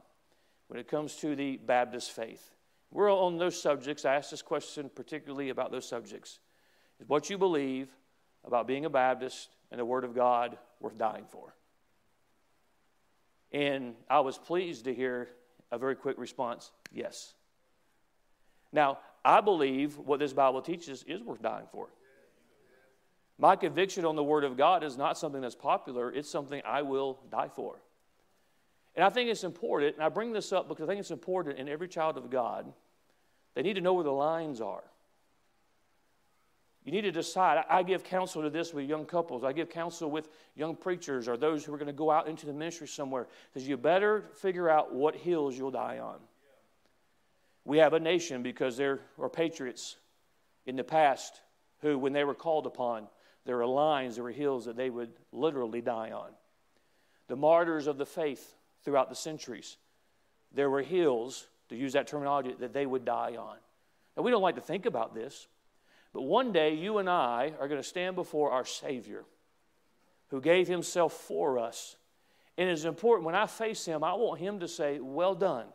when 0.68 0.78
it 0.78 0.87
comes 0.87 1.16
to 1.16 1.35
the 1.35 1.56
Baptist 1.56 2.12
faith. 2.12 2.52
We're 2.92 3.12
on 3.12 3.37
those 3.37 3.61
subjects. 3.61 4.04
I 4.04 4.14
asked 4.14 4.30
this 4.30 4.42
question 4.42 4.90
particularly 4.95 5.50
about 5.50 5.73
those 5.73 5.88
subjects. 5.88 6.38
Is 7.00 7.09
what 7.09 7.29
you 7.31 7.38
believe 7.38 7.88
about 8.45 8.67
being 8.67 8.85
a 8.85 8.91
Baptist 8.91 9.50
and 9.71 9.81
the 9.81 9.85
Word 9.85 10.05
of 10.05 10.15
God 10.15 10.57
worth 10.81 10.97
dying 10.97 11.25
for? 11.29 11.55
And 13.53 13.95
I 14.09 14.21
was 14.21 14.38
pleased 14.38 14.85
to 14.85 14.95
hear 14.95 15.29
a 15.71 15.79
very 15.79 15.97
quick 15.97 16.19
response 16.19 16.71
yes. 16.93 17.35
Now, 18.73 18.99
I 19.25 19.41
believe 19.41 19.99
what 19.99 20.21
this 20.21 20.33
Bible 20.33 20.62
teaches 20.62 21.03
is 21.05 21.23
worth 21.23 21.43
dying 21.43 21.67
for. 21.73 21.88
My 23.38 23.57
conviction 23.57 24.05
on 24.05 24.17
the 24.17 24.23
Word 24.23 24.45
of 24.45 24.57
God 24.57 24.83
is 24.83 24.97
not 24.97 25.19
something 25.19 25.43
that's 25.43 25.55
popular, 25.55 26.12
it's 26.12 26.31
something 26.31 26.62
I 26.65 26.83
will 26.83 27.19
die 27.31 27.49
for. 27.55 27.76
And 28.95 29.05
I 29.05 29.11
think 29.11 29.29
it's 29.29 29.45
important, 29.45 29.97
and 29.97 30.05
I 30.05 30.09
bring 30.09 30.33
this 30.33 30.53
up 30.53 30.69
because 30.69 30.85
I 30.85 30.87
think 30.87 31.00
it's 31.00 31.11
important 31.11 31.59
in 31.59 31.69
every 31.69 31.87
child 31.87 32.17
of 32.17 32.31
God. 32.31 32.73
They 33.55 33.62
need 33.62 33.75
to 33.75 33.83
know 33.83 33.93
where 33.93 34.05
the 34.05 34.11
lines 34.11 34.61
are. 34.61 34.85
You 36.87 36.93
need 36.93 37.02
to 37.02 37.11
decide. 37.11 37.64
I 37.69 37.83
give 37.83 38.05
counsel 38.05 38.43
to 38.43 38.49
this 38.49 38.73
with 38.73 38.88
young 38.88 39.07
couples. 39.07 39.43
I 39.43 39.52
give 39.52 39.69
counsel 39.69 40.09
with 40.09 40.28
young 40.55 40.76
preachers 40.76 41.26
or 41.26 41.37
those 41.37 41.64
who 41.64 41.75
are 41.75 41.78
going 41.78 41.88
to 41.88 41.93
go 41.93 42.12
out 42.12 42.28
into 42.28 42.47
the 42.47 42.52
ministry 42.52 42.87
somewhere. 42.87 43.26
Because 43.52 43.69
you 43.69 43.76
better 43.76 44.23
figure 44.37 44.71
out 44.71 44.95
what 44.95 45.16
hills 45.16 45.59
you'll 45.59 45.73
die 45.73 45.99
on. 45.99 46.19
We 47.64 47.78
have 47.78 47.93
a 47.93 47.99
nation 47.99 48.45
because 48.45 48.76
there 48.76 49.00
are 49.21 49.28
patriots 49.28 49.97
in 50.64 50.76
the 50.76 50.85
past 50.85 51.40
who, 51.81 51.99
when 51.99 52.12
they 52.12 52.23
were 52.23 52.37
called 52.37 52.66
upon, 52.66 53.09
there 53.47 53.57
were 53.57 53.66
lines, 53.66 54.14
there 54.14 54.25
were 54.25 54.31
hills 54.31 54.64
that 54.66 54.76
they 54.76 54.88
would 54.88 55.11
literally 55.33 55.81
die 55.81 56.12
on. 56.12 56.31
The 57.26 57.35
martyrs 57.35 57.88
of 57.88 57.99
the 57.99 58.07
faith 58.07 58.55
throughout 58.85 59.09
the 59.09 59.16
centuries, 59.16 59.76
there 60.52 60.71
were 60.71 60.83
hills, 60.83 61.49
to 61.69 61.75
use 61.75 61.95
that 61.95 62.07
terminology, 62.07 62.55
that 62.61 62.73
they 62.73 62.87
would 62.87 63.05
die 63.05 63.35
on. 63.37 63.57
And 64.14 64.25
we 64.25 64.31
don't 64.31 64.43
like 64.43 64.55
to 64.55 64.61
think 64.61 64.87
about 64.87 65.16
this, 65.16 65.49
but 66.17 66.23
one 66.23 66.51
day 66.51 66.73
you 66.73 66.97
and 66.97 67.11
I 67.11 67.53
are 67.61 67.69
going 67.69 67.83
to 67.83 67.87
stand 67.87 68.17
before 68.17 68.51
our 68.51 68.65
Savior 68.65 69.27
who 70.29 70.41
gave 70.41 70.67
himself 70.67 71.13
for 71.13 71.59
us. 71.59 71.95
And 72.57 72.71
it's 72.71 72.85
important 72.85 73.27
when 73.27 73.35
I 73.35 73.47
face 73.47 73.85
him, 73.85 74.03
I 74.03 74.15
want 74.15 74.41
him 74.41 74.61
to 74.61 74.67
say, 74.67 74.99
Well 74.99 75.35
done, 75.35 75.67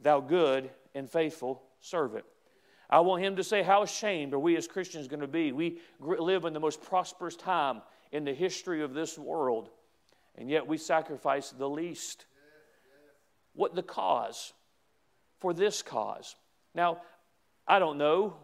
thou 0.00 0.20
good 0.20 0.68
and 0.94 1.08
faithful 1.08 1.62
servant. 1.80 2.26
I 2.90 3.00
want 3.00 3.24
him 3.24 3.36
to 3.36 3.42
say, 3.42 3.62
How 3.62 3.82
ashamed 3.82 4.34
are 4.34 4.38
we 4.38 4.54
as 4.58 4.68
Christians 4.68 5.08
going 5.08 5.20
to 5.20 5.26
be? 5.26 5.50
We 5.50 5.78
live 5.98 6.44
in 6.44 6.52
the 6.52 6.60
most 6.60 6.82
prosperous 6.82 7.34
time 7.34 7.80
in 8.12 8.26
the 8.26 8.34
history 8.34 8.82
of 8.82 8.92
this 8.92 9.16
world, 9.16 9.70
and 10.36 10.50
yet 10.50 10.66
we 10.66 10.76
sacrifice 10.76 11.52
the 11.52 11.70
least. 11.70 12.26
What 13.54 13.74
the 13.74 13.82
cause? 13.82 14.52
For 15.38 15.54
this 15.54 15.80
cause. 15.80 16.36
Now, 16.74 17.00
I 17.66 17.78
don't 17.78 17.96
know 17.96 18.36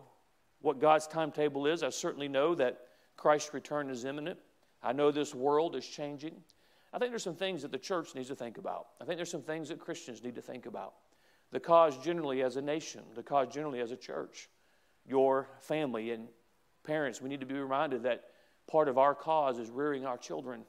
what 0.60 0.80
God's 0.80 1.06
timetable 1.06 1.66
is. 1.66 1.82
I 1.82 1.90
certainly 1.90 2.28
know 2.28 2.54
that 2.54 2.78
Christ's 3.16 3.54
return 3.54 3.90
is 3.90 4.04
imminent. 4.04 4.38
I 4.82 4.92
know 4.92 5.10
this 5.10 5.34
world 5.34 5.76
is 5.76 5.86
changing. 5.86 6.34
I 6.92 6.98
think 6.98 7.12
there's 7.12 7.22
some 7.22 7.36
things 7.36 7.62
that 7.62 7.70
the 7.70 7.78
church 7.78 8.14
needs 8.14 8.28
to 8.28 8.34
think 8.34 8.58
about. 8.58 8.88
I 9.00 9.04
think 9.04 9.18
there's 9.18 9.30
some 9.30 9.42
things 9.42 9.68
that 9.68 9.78
Christians 9.78 10.22
need 10.22 10.34
to 10.34 10.42
think 10.42 10.66
about. 10.66 10.94
The 11.52 11.60
cause 11.60 11.96
generally 11.98 12.42
as 12.42 12.56
a 12.56 12.62
nation, 12.62 13.02
the 13.14 13.22
cause 13.22 13.48
generally 13.52 13.80
as 13.80 13.90
a 13.90 13.96
church, 13.96 14.48
your 15.06 15.48
family 15.60 16.10
and 16.10 16.28
parents, 16.84 17.20
we 17.20 17.28
need 17.28 17.40
to 17.40 17.46
be 17.46 17.54
reminded 17.54 18.04
that 18.04 18.24
part 18.68 18.88
of 18.88 18.98
our 18.98 19.14
cause 19.14 19.58
is 19.58 19.68
rearing 19.70 20.06
our 20.06 20.18
children 20.18 20.62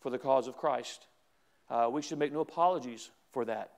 for 0.00 0.10
the 0.10 0.18
cause 0.18 0.46
of 0.46 0.56
Christ. 0.56 1.06
Uh, 1.70 1.88
we 1.90 2.02
should 2.02 2.18
make 2.18 2.32
no 2.32 2.40
apologies 2.40 3.10
for 3.32 3.44
that. 3.46 3.72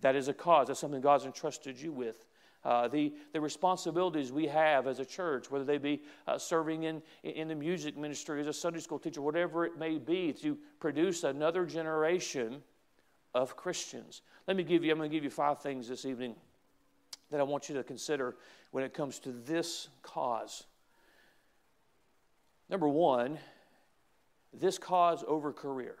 That 0.00 0.16
is 0.16 0.28
a 0.28 0.34
cause, 0.34 0.66
that's 0.68 0.80
something 0.80 1.00
God's 1.00 1.24
entrusted 1.24 1.80
you 1.80 1.92
with 1.92 2.24
uh, 2.64 2.86
the, 2.88 3.12
the 3.32 3.40
responsibilities 3.40 4.30
we 4.30 4.46
have 4.46 4.86
as 4.86 5.00
a 5.00 5.04
church, 5.04 5.50
whether 5.50 5.64
they 5.64 5.78
be 5.78 6.02
uh, 6.28 6.38
serving 6.38 6.84
in, 6.84 7.02
in 7.24 7.48
the 7.48 7.54
music 7.54 7.96
ministry, 7.96 8.40
as 8.40 8.46
a 8.46 8.52
Sunday 8.52 8.80
school 8.80 8.98
teacher, 8.98 9.20
whatever 9.20 9.64
it 9.64 9.78
may 9.78 9.98
be, 9.98 10.32
to 10.32 10.56
produce 10.78 11.24
another 11.24 11.66
generation 11.66 12.62
of 13.34 13.56
Christians. 13.56 14.22
Let 14.46 14.56
me 14.56 14.62
give 14.62 14.84
you, 14.84 14.92
I'm 14.92 14.98
going 14.98 15.10
to 15.10 15.16
give 15.16 15.24
you 15.24 15.30
five 15.30 15.60
things 15.60 15.88
this 15.88 16.04
evening 16.04 16.36
that 17.30 17.40
I 17.40 17.42
want 17.42 17.68
you 17.68 17.74
to 17.76 17.82
consider 17.82 18.36
when 18.70 18.84
it 18.84 18.94
comes 18.94 19.18
to 19.20 19.32
this 19.32 19.88
cause. 20.02 20.64
Number 22.68 22.88
one, 22.88 23.38
this 24.52 24.78
cause 24.78 25.24
over 25.26 25.52
career. 25.52 25.96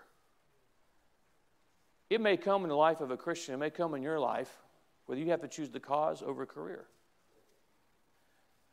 It 2.08 2.20
may 2.20 2.36
come 2.36 2.62
in 2.62 2.68
the 2.68 2.76
life 2.76 3.00
of 3.00 3.10
a 3.10 3.16
Christian, 3.16 3.54
it 3.54 3.58
may 3.58 3.70
come 3.70 3.94
in 3.94 4.02
your 4.02 4.20
life 4.20 4.61
whether 5.06 5.20
you 5.20 5.30
have 5.30 5.40
to 5.42 5.48
choose 5.48 5.70
the 5.70 5.80
cause 5.80 6.22
over 6.22 6.46
career. 6.46 6.86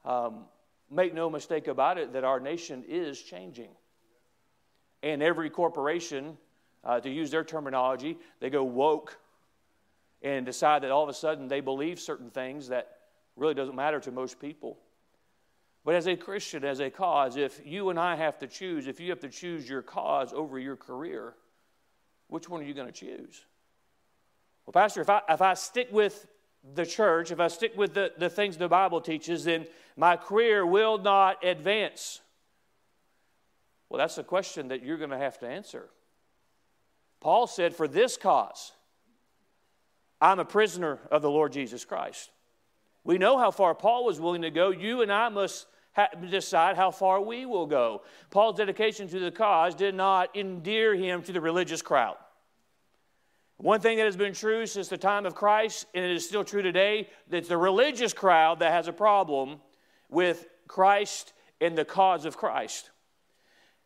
Um, 0.05 0.45
make 0.89 1.13
no 1.13 1.29
mistake 1.29 1.67
about 1.67 1.97
it 1.97 2.13
that 2.13 2.23
our 2.23 2.39
nation 2.39 2.83
is 2.87 3.21
changing. 3.21 3.69
And 5.03 5.21
every 5.21 5.49
corporation, 5.49 6.37
uh, 6.83 6.99
to 6.99 7.09
use 7.09 7.31
their 7.31 7.43
terminology, 7.43 8.17
they 8.39 8.49
go 8.49 8.63
woke 8.63 9.17
and 10.21 10.45
decide 10.45 10.83
that 10.83 10.91
all 10.91 11.03
of 11.03 11.09
a 11.09 11.13
sudden 11.13 11.47
they 11.47 11.61
believe 11.61 11.99
certain 11.99 12.29
things 12.29 12.67
that 12.69 12.97
really 13.35 13.53
doesn't 13.53 13.75
matter 13.75 13.99
to 14.01 14.11
most 14.11 14.39
people. 14.39 14.77
But 15.85 15.95
as 15.95 16.07
a 16.07 16.15
Christian, 16.15 16.65
as 16.65 16.81
a 16.81 16.89
cause, 16.89 17.37
if 17.37 17.61
you 17.65 17.89
and 17.89 17.99
I 17.99 18.15
have 18.15 18.37
to 18.39 18.47
choose, 18.47 18.87
if 18.87 18.99
you 18.99 19.09
have 19.11 19.21
to 19.21 19.29
choose 19.29 19.67
your 19.69 19.81
cause 19.81 20.33
over 20.33 20.59
your 20.59 20.75
career, 20.75 21.35
which 22.27 22.49
one 22.49 22.61
are 22.61 22.65
you 22.65 22.73
going 22.73 22.87
to 22.87 22.93
choose? 22.93 23.45
Well, 24.69 24.83
Pastor, 24.83 25.01
if 25.01 25.09
I, 25.09 25.21
if 25.27 25.41
I 25.41 25.55
stick 25.55 25.87
with 25.91 26.27
the 26.75 26.85
church, 26.85 27.31
if 27.31 27.39
I 27.39 27.47
stick 27.47 27.75
with 27.75 27.95
the, 27.95 28.11
the 28.19 28.29
things 28.29 28.55
the 28.55 28.67
Bible 28.67 29.01
teaches, 29.01 29.45
then 29.45 29.65
my 29.97 30.15
career 30.15 30.63
will 30.63 30.99
not 30.99 31.43
advance. 31.43 32.21
Well, 33.89 33.97
that's 33.97 34.19
a 34.19 34.23
question 34.23 34.67
that 34.67 34.83
you're 34.83 34.99
going 34.99 35.09
to 35.09 35.17
have 35.17 35.39
to 35.39 35.47
answer. 35.47 35.89
Paul 37.19 37.47
said, 37.47 37.75
For 37.75 37.87
this 37.87 38.15
cause, 38.15 38.73
I'm 40.21 40.37
a 40.37 40.45
prisoner 40.45 40.99
of 41.09 41.23
the 41.23 41.31
Lord 41.31 41.51
Jesus 41.51 41.83
Christ. 41.83 42.29
We 43.03 43.17
know 43.17 43.39
how 43.39 43.49
far 43.49 43.73
Paul 43.73 44.05
was 44.05 44.19
willing 44.19 44.43
to 44.43 44.51
go. 44.51 44.69
You 44.69 45.01
and 45.01 45.11
I 45.11 45.29
must 45.29 45.65
ha- 45.93 46.09
decide 46.29 46.75
how 46.75 46.91
far 46.91 47.19
we 47.19 47.47
will 47.47 47.65
go. 47.65 48.03
Paul's 48.29 48.57
dedication 48.57 49.07
to 49.07 49.19
the 49.19 49.31
cause 49.31 49.73
did 49.73 49.95
not 49.95 50.35
endear 50.37 50.93
him 50.93 51.23
to 51.23 51.31
the 51.31 51.41
religious 51.41 51.81
crowd. 51.81 52.17
One 53.59 53.81
thing 53.81 53.97
that 53.97 54.05
has 54.05 54.15
been 54.15 54.33
true 54.33 54.65
since 54.65 54.87
the 54.87 54.97
time 54.97 55.25
of 55.25 55.35
Christ, 55.35 55.85
and 55.93 56.03
it 56.03 56.11
is 56.11 56.25
still 56.25 56.45
true 56.45 56.61
today, 56.61 57.09
that 57.29 57.49
the 57.49 57.57
religious 57.57 58.13
crowd 58.13 58.59
that 58.59 58.71
has 58.71 58.87
a 58.87 58.93
problem 58.93 59.59
with 60.09 60.47
Christ 60.69 61.33
and 61.59 61.77
the 61.77 61.83
cause 61.83 62.23
of 62.23 62.37
Christ. 62.37 62.89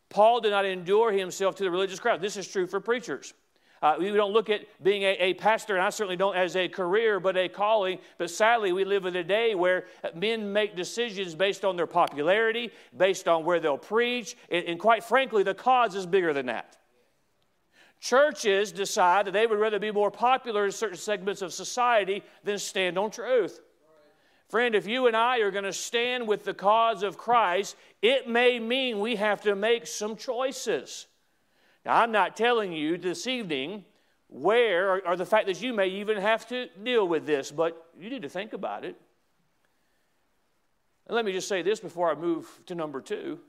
Paul 0.10 0.42
did 0.42 0.52
not 0.52 0.66
endure 0.66 1.12
himself 1.12 1.56
to 1.56 1.64
the 1.64 1.72
religious 1.72 2.00
crowd. 2.00 2.22
This 2.22 2.38
is 2.38 2.48
true 2.48 2.68
for 2.68 2.80
preachers. 2.80 3.34
Uh, 3.82 3.96
we 3.98 4.12
don't 4.12 4.32
look 4.32 4.52
at 4.52 4.62
being 4.84 5.02
a, 5.02 5.16
a, 5.20 5.34
pastor, 5.34 5.76
and 5.76 5.84
I 5.84 5.90
certainly 5.90 6.18
don't 6.18 6.36
as 6.36 6.56
a 6.56 6.70
career, 6.70 7.20
but 7.20 7.36
a 7.36 7.50
calling. 7.50 7.98
But 8.20 8.30
sadly, 8.30 8.74
we 8.74 8.86
live 8.86 9.08
in 9.08 9.16
a 9.16 9.24
day 9.24 9.56
where 9.56 9.86
men 10.14 10.54
make 10.54 10.76
decisions 10.76 11.34
based 11.34 11.66
on 11.66 11.76
their 11.78 11.88
popularity, 11.88 12.70
based 12.96 13.28
on 13.28 13.44
where 13.44 13.60
they'll 13.60 13.80
preach, 13.80 14.38
and, 14.52 14.66
and 14.66 14.80
quite 14.80 15.04
frankly, 15.04 15.42
the 15.42 15.56
cause 15.56 15.96
is 15.96 16.06
bigger 16.06 16.32
than 16.32 16.46
that. 16.46 16.78
Churches 18.04 18.74
decide 18.74 19.28
that 19.28 19.32
they 19.32 19.48
would 19.48 19.60
rather 19.60 19.80
be 19.80 19.90
more 19.90 20.12
popular 20.12 20.66
in 20.66 20.74
certain 20.74 20.98
segments 20.98 21.42
of 21.42 21.54
society 21.54 22.22
than 22.44 22.60
stand 22.60 22.98
on 22.98 23.10
truth. 23.10 23.62
Friend, 24.50 24.76
if 24.76 24.86
you 24.86 25.08
and 25.08 25.16
I 25.16 25.38
are 25.38 25.52
going 25.52 25.64
to 25.64 25.72
stand 25.72 26.28
with 26.28 26.44
the 26.44 26.54
cause 26.54 27.02
of 27.02 27.18
Christ, 27.18 27.78
it 28.02 28.28
may 28.28 28.60
mean 28.60 29.00
we 29.00 29.16
have 29.16 29.40
to 29.44 29.56
make 29.56 29.88
some 29.88 30.18
choices. 30.18 31.08
Now, 31.86 32.02
I'm 32.02 32.12
not 32.12 32.36
telling 32.36 32.74
you 32.74 32.98
this 32.98 33.26
evening 33.26 33.86
where, 34.28 34.96
or, 34.96 35.08
or, 35.08 35.16
the 35.16 35.26
fact 35.26 35.48
that 35.48 35.62
you 35.62 35.72
may 35.72 35.88
even 35.88 36.18
have 36.18 36.46
to 36.50 36.68
deal 36.84 37.08
with 37.08 37.26
this, 37.26 37.52
but 37.52 37.88
you 37.98 38.10
need 38.10 38.24
to 38.24 38.30
think 38.30 38.52
about 38.52 38.84
it. 38.84 39.00
And 41.08 41.16
let 41.16 41.24
me 41.24 41.32
just 41.32 41.48
say 41.48 41.62
this 41.62 41.80
before 41.80 42.12
I 42.12 42.16
move 42.16 42.50
to 42.66 42.76
number 42.76 43.00
two. 43.00 43.40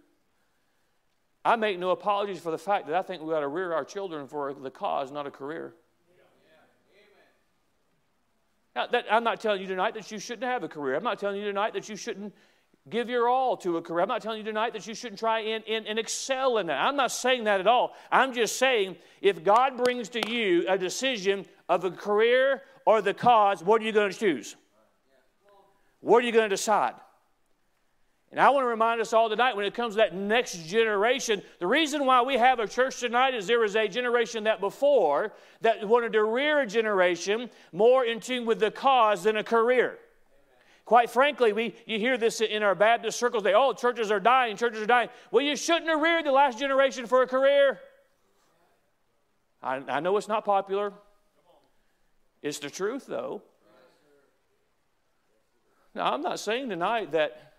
I 1.44 1.56
make 1.56 1.78
no 1.78 1.90
apologies 1.90 2.40
for 2.40 2.50
the 2.50 2.58
fact 2.58 2.86
that 2.86 2.96
I 2.96 3.02
think 3.02 3.22
we 3.22 3.34
ought 3.34 3.40
to 3.40 3.48
rear 3.48 3.72
our 3.72 3.84
children 3.84 4.26
for 4.26 4.54
the 4.54 4.70
cause, 4.70 5.12
not 5.12 5.26
a 5.26 5.30
career. 5.30 5.74
Now, 8.74 8.86
that, 8.88 9.04
I'm 9.10 9.22
not 9.22 9.40
telling 9.40 9.60
you 9.60 9.68
tonight 9.68 9.94
that 9.94 10.10
you 10.10 10.18
shouldn't 10.18 10.44
have 10.44 10.64
a 10.64 10.68
career. 10.68 10.96
I'm 10.96 11.04
not 11.04 11.20
telling 11.20 11.38
you 11.38 11.44
tonight 11.44 11.74
that 11.74 11.88
you 11.88 11.96
shouldn't 11.96 12.34
give 12.88 13.08
your 13.08 13.28
all 13.28 13.56
to 13.58 13.76
a 13.76 13.82
career. 13.82 14.02
I'm 14.02 14.08
not 14.08 14.20
telling 14.20 14.38
you 14.38 14.44
tonight 14.44 14.72
that 14.72 14.86
you 14.86 14.94
shouldn't 14.94 15.18
try 15.18 15.40
and, 15.40 15.64
and, 15.68 15.86
and 15.86 15.98
excel 15.98 16.58
in 16.58 16.66
that. 16.66 16.80
I'm 16.80 16.96
not 16.96 17.12
saying 17.12 17.44
that 17.44 17.60
at 17.60 17.66
all. 17.66 17.94
I'm 18.10 18.32
just 18.32 18.56
saying 18.56 18.96
if 19.20 19.44
God 19.44 19.76
brings 19.76 20.08
to 20.10 20.30
you 20.30 20.64
a 20.68 20.76
decision 20.76 21.46
of 21.68 21.84
a 21.84 21.90
career 21.90 22.62
or 22.84 23.00
the 23.00 23.14
cause, 23.14 23.62
what 23.62 23.80
are 23.80 23.84
you 23.84 23.92
going 23.92 24.10
to 24.10 24.18
choose? 24.18 24.56
What 26.00 26.22
are 26.22 26.26
you 26.26 26.32
going 26.32 26.50
to 26.50 26.54
decide? 26.54 26.94
And 28.34 28.40
I 28.40 28.50
want 28.50 28.64
to 28.64 28.68
remind 28.68 29.00
us 29.00 29.12
all 29.12 29.28
tonight 29.28 29.54
when 29.54 29.64
it 29.64 29.74
comes 29.74 29.94
to 29.94 29.98
that 29.98 30.12
next 30.12 30.66
generation, 30.66 31.40
the 31.60 31.68
reason 31.68 32.04
why 32.04 32.20
we 32.22 32.36
have 32.36 32.58
a 32.58 32.66
church 32.66 32.98
tonight 32.98 33.32
is 33.32 33.46
there 33.46 33.60
was 33.60 33.76
a 33.76 33.86
generation 33.86 34.42
that 34.42 34.58
before 34.58 35.32
that 35.60 35.86
wanted 35.86 36.14
to 36.14 36.24
rear 36.24 36.62
a 36.62 36.66
generation 36.66 37.48
more 37.70 38.04
in 38.04 38.18
tune 38.18 38.44
with 38.44 38.58
the 38.58 38.72
cause 38.72 39.22
than 39.22 39.36
a 39.36 39.44
career. 39.44 40.00
Quite 40.84 41.10
frankly, 41.10 41.52
we, 41.52 41.76
you 41.86 42.00
hear 42.00 42.18
this 42.18 42.40
in 42.40 42.64
our 42.64 42.74
Baptist 42.74 43.20
circles. 43.20 43.44
They, 43.44 43.54
oh, 43.54 43.72
churches 43.72 44.10
are 44.10 44.18
dying, 44.18 44.56
churches 44.56 44.82
are 44.82 44.86
dying. 44.86 45.10
Well, 45.30 45.44
you 45.44 45.54
shouldn't 45.54 45.88
have 45.88 46.00
reared 46.00 46.26
the 46.26 46.32
last 46.32 46.58
generation 46.58 47.06
for 47.06 47.22
a 47.22 47.28
career. 47.28 47.78
I, 49.62 49.76
I 49.86 50.00
know 50.00 50.16
it's 50.16 50.26
not 50.26 50.44
popular. 50.44 50.92
It's 52.42 52.58
the 52.58 52.68
truth, 52.68 53.06
though. 53.06 53.42
Now, 55.94 56.12
I'm 56.12 56.22
not 56.22 56.40
saying 56.40 56.68
tonight 56.68 57.12
that 57.12 57.53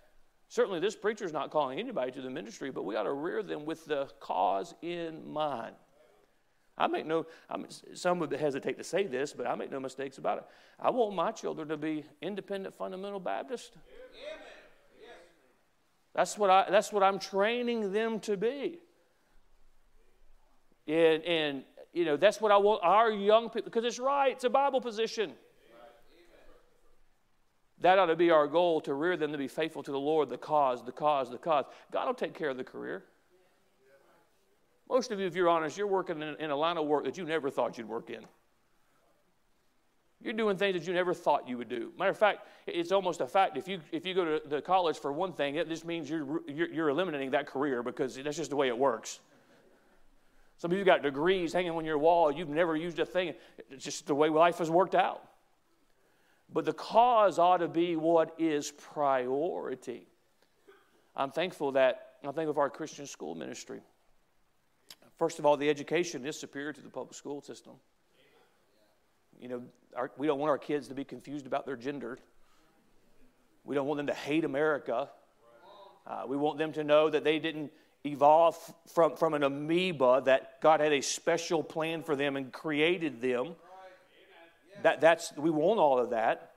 Certainly, 0.56 0.80
this 0.80 0.96
preacher 0.96 1.26
is 1.26 1.34
not 1.34 1.52
calling 1.52 1.80
anybody 1.80 2.14
to 2.14 2.22
the 2.22 2.30
ministry, 2.30 2.72
but 2.72 2.86
we 2.86 2.96
ought 2.96 3.04
to 3.04 3.12
rear 3.12 3.44
them 3.44 3.66
with 3.66 3.84
the 3.88 4.08
cause 4.22 4.74
in 4.82 5.30
mind. 5.30 5.76
I 6.78 6.88
make 6.88 7.06
no, 7.06 7.26
I 7.50 7.58
mean, 7.58 7.68
some 7.94 8.20
would 8.20 8.32
hesitate 8.32 8.78
to 8.78 8.84
say 8.86 9.06
this, 9.06 9.34
but 9.34 9.48
I 9.48 9.56
make 9.56 9.70
no 9.70 9.82
mistakes 9.82 10.18
about 10.18 10.38
it. 10.38 10.46
I 10.80 10.92
want 10.92 11.14
my 11.14 11.34
children 11.34 11.68
to 11.68 11.76
be 11.76 12.06
independent 12.22 12.74
fundamental 12.74 13.20
Baptist. 13.20 13.74
That's 16.14 16.38
what, 16.38 16.50
I, 16.50 16.68
that's 16.72 16.94
what 16.94 17.04
I'm 17.04 17.20
training 17.20 17.92
them 17.92 18.22
to 18.22 18.38
be. 18.38 18.80
And, 20.88 21.22
and, 21.26 21.64
you 21.92 22.06
know, 22.06 22.16
that's 22.16 22.40
what 22.40 22.54
I 22.54 22.58
want 22.58 22.82
our 22.82 23.12
young 23.12 23.50
people, 23.50 23.64
because 23.66 23.84
it's 23.84 24.00
right, 24.00 24.32
it's 24.32 24.46
a 24.46 24.50
Bible 24.50 24.80
position. 24.80 25.34
That 27.86 28.00
ought 28.00 28.08
to 28.08 28.16
be 28.16 28.32
our 28.32 28.48
goal 28.48 28.82
to 28.82 28.96
rear 28.96 29.16
them 29.16 29.32
to 29.32 29.38
be 29.38 29.48
faithful 29.48 29.84
to 29.84 29.92
the 29.92 30.00
Lord, 30.00 30.28
the 30.28 30.40
cause, 30.40 30.84
the 30.84 30.92
cause, 30.92 31.30
the 31.30 31.38
cause. 31.38 31.66
God 31.92 32.08
will 32.08 32.16
take 32.16 32.34
care 32.34 32.50
of 32.50 32.58
the 32.58 32.64
career. 32.64 33.04
Most 34.90 35.12
of 35.12 35.20
you, 35.20 35.28
if 35.28 35.36
you're 35.36 35.48
honest, 35.48 35.78
you're 35.78 35.86
working 35.86 36.20
in, 36.20 36.50
a 36.50 36.56
line 36.56 36.78
of 36.78 36.88
work 36.88 37.04
that 37.04 37.16
you 37.16 37.26
never 37.26 37.52
thought 37.52 37.78
you'd 37.78 37.88
work 37.88 38.10
in. 38.10 38.26
You're 40.20 40.34
doing 40.34 40.58
things 40.58 40.74
that 40.74 40.88
you 40.88 40.96
never 40.96 41.14
thought 41.14 41.48
you 41.48 41.60
would 41.60 41.70
do. 41.70 41.94
Matter 42.00 42.10
of 42.10 42.18
fact, 42.18 42.48
it's 42.66 42.92
almost 42.92 43.22
a 43.22 43.28
fact. 43.28 43.56
If 43.56 43.68
you, 43.68 43.80
if 43.92 44.04
you 44.04 44.16
go 44.16 44.40
to 44.40 44.50
the 44.50 44.64
college 44.64 44.98
for 44.98 45.14
one 45.14 45.32
thing, 45.32 45.54
it 45.54 45.70
just 45.70 45.86
means 45.86 46.10
you're, 46.10 46.42
you're, 46.48 46.74
you're 46.74 46.90
eliminating 46.90 47.30
that 47.32 47.46
career 47.46 47.84
because 47.84 48.16
that's 48.16 48.38
just 48.38 48.50
the 48.50 48.56
way 48.56 48.68
it 48.68 48.76
works. 48.76 49.20
Some 50.58 50.72
of 50.72 50.78
you 50.80 50.86
got 50.86 51.04
degrees 51.04 51.54
hanging 51.54 51.70
on 51.70 51.86
your 51.86 52.00
wall. 52.00 52.32
You've 52.32 52.50
never 52.50 52.76
used 52.76 52.98
a 52.98 53.06
thing. 53.06 53.36
It's 53.70 53.84
just 53.84 54.08
the 54.08 54.16
way 54.16 54.30
life 54.30 54.58
has 54.58 54.72
worked 54.72 54.96
out. 54.96 55.22
But 56.52 56.66
the 56.66 56.74
cause 56.74 57.40
ought 57.40 57.58
to 57.58 57.68
be 57.68 57.96
what 57.96 58.36
is 58.40 58.72
priority. 58.72 60.08
I'm 61.16 61.32
thankful 61.32 61.74
that 61.74 62.12
I 62.26 62.32
think 62.32 62.50
of 62.50 62.58
our 62.58 62.70
Christian 62.70 63.08
school 63.08 63.36
ministry. 63.36 63.82
First 65.18 65.40
of 65.40 65.46
all, 65.46 65.58
the 65.58 65.70
education 65.70 66.26
is 66.26 66.38
superior 66.38 66.74
to 66.74 66.82
the 66.82 66.90
public 66.90 67.16
school 67.16 67.42
system. 67.42 67.74
You 69.40 69.48
know, 69.50 69.64
our, 69.96 70.12
we 70.18 70.28
don't 70.28 70.40
want 70.40 70.50
our 70.50 70.58
kids 70.58 70.88
to 70.90 70.94
be 70.94 71.04
confused 71.04 71.46
about 71.46 71.66
their 71.66 71.76
gender. 71.76 72.20
We 73.64 73.76
don't 73.76 73.88
want 73.88 73.98
them 73.98 74.08
to 74.08 74.14
hate 74.14 74.44
America. 74.44 75.10
Uh, 76.06 76.24
we 76.28 76.38
want 76.38 76.58
them 76.58 76.72
to 76.74 76.84
know 76.84 77.10
that 77.10 77.24
they 77.24 77.40
didn't 77.40 77.72
evolve 78.06 78.58
from, 78.94 79.16
from 79.16 79.34
an 79.34 79.44
amoeba, 79.44 80.22
that 80.26 80.62
God 80.62 80.80
had 80.80 80.94
a 80.94 81.02
special 81.02 81.64
plan 81.64 82.04
for 82.04 82.16
them 82.16 82.36
and 82.36 82.52
created 82.52 83.22
them. 83.22 83.56
That, 84.84 85.02
that's, 85.02 85.36
we 85.38 85.50
want 85.50 85.80
all 85.80 86.00
of 86.00 86.12
that. 86.12 86.52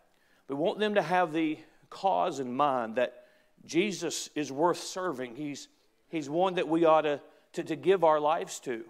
We 0.48 0.54
want 0.54 0.78
them 0.78 0.94
to 0.94 1.02
have 1.02 1.32
the 1.32 1.58
cause 1.90 2.40
in 2.40 2.54
mind 2.54 2.96
that 2.96 3.24
Jesus 3.64 4.30
is 4.34 4.50
worth 4.50 4.78
serving. 4.78 5.36
He's, 5.36 5.68
he's 6.08 6.28
one 6.28 6.54
that 6.54 6.68
we 6.68 6.84
ought 6.84 7.02
to, 7.02 7.20
to, 7.54 7.64
to 7.64 7.76
give 7.76 8.04
our 8.04 8.20
lives 8.20 8.60
to. 8.60 8.84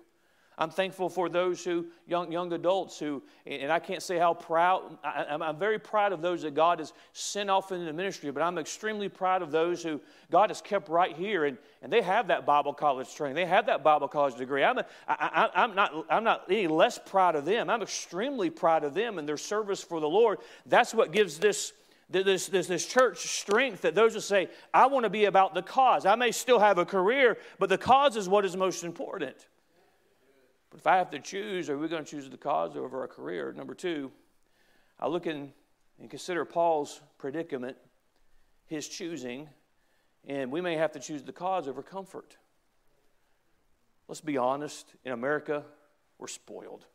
I'm 0.61 0.71
thankful 0.71 1.09
for 1.09 1.29
those 1.29 1.65
who, 1.65 1.87
young, 2.09 2.33
young 2.33 2.53
adults 2.53 2.99
who, 2.99 3.23
and 3.47 3.71
I 3.71 3.79
can't 3.79 4.03
say 4.03 4.19
how 4.19 4.35
proud, 4.35 4.99
I, 5.05 5.25
am 5.31 5.57
very 5.57 5.79
proud 5.79 6.12
of 6.12 6.21
those 6.21 6.43
that 6.43 6.55
God 6.55 6.81
has 6.81 6.93
sent 7.12 7.49
off 7.49 7.71
into 7.71 7.85
the 7.85 7.93
ministry, 7.93 8.33
but 8.33 8.43
I'm 8.43 8.59
extremely 8.59 9.09
proud 9.09 9.41
of 9.41 9.53
those 9.53 9.85
who 9.85 10.00
God 10.33 10.50
has 10.50 10.61
kept 10.61 10.88
right 10.88 11.17
here 11.17 11.45
and, 11.45 11.57
and 11.81 11.93
they 11.93 12.03
have 12.03 12.27
that 12.27 12.45
Bible 12.45 12.75
college 12.75 13.15
training. 13.15 13.37
They 13.37 13.47
have 13.47 13.67
that 13.67 13.85
Bible 13.85 14.09
college 14.09 14.35
degree. 14.35 14.65
I'm, 14.65 14.79
a, 14.79 14.87
I, 15.07 15.49
I'm, 15.55 15.77
not, 15.77 16.07
I'm 16.11 16.25
not 16.25 16.47
any 16.50 16.67
less 16.67 16.99
proud 16.99 17.37
of 17.37 17.45
them. 17.45 17.71
I'm 17.71 17.81
extremely 17.81 18.50
proud 18.50 18.83
of 18.83 18.95
them 18.95 19.19
and 19.19 19.29
their 19.29 19.37
service 19.37 19.81
for 19.81 20.00
the 20.00 20.09
Lord. 20.09 20.38
That's 20.67 20.93
what 20.93 21.12
gives 21.12 21.38
this 21.38 21.73
this, 22.11 22.47
this, 22.47 22.67
this 22.67 22.87
church 22.87 23.19
strength 23.19 23.83
that 23.83 23.95
those 23.95 24.15
who 24.15 24.21
say, 24.21 24.49
I 24.73 24.87
want 24.87 25.05
to 25.05 25.11
be 25.11 25.27
about 25.27 25.53
the 25.53 25.61
cause. 25.61 26.07
I 26.07 26.15
may 26.15 26.33
still 26.33 26.59
have 26.59 26.79
a 26.79 26.87
career, 26.87 27.37
but 27.59 27.69
the 27.69 27.77
cause 27.77 28.17
is 28.17 28.27
what 28.27 28.47
is 28.47 28.57
most 28.57 28.83
important. 28.83 29.37
But 30.70 30.80
if 30.80 30.87
I 30.87 30.96
have 30.96 31.10
to 31.10 31.18
choose, 31.18 31.70
are 31.70 31.78
we 31.78 31.88
going 31.88 32.04
to 32.04 32.10
choose 32.10 32.28
the 32.28 32.37
cause 32.37 32.76
over 32.76 33.00
our 33.00 33.08
career? 33.08 33.52
Number 33.52 33.75
two, 33.75 34.10
I 35.00 35.08
look 35.08 35.26
in 35.26 35.52
and 36.00 36.10
consider 36.10 36.44
Paul's 36.44 37.00
predicament, 37.16 37.76
his 38.66 38.88
choosing, 38.88 39.48
and 40.26 40.52
we 40.52 40.60
may 40.60 40.76
have 40.76 40.92
to 40.92 41.00
choose 41.00 41.22
the 41.22 41.32
cause 41.32 41.68
over 41.68 41.82
comfort. 41.82 42.37
Let's 44.08 44.20
be 44.20 44.37
honest, 44.37 44.94
in 45.04 45.12
America, 45.12 45.64
we're 46.18 46.28
spoiled. 46.28 46.87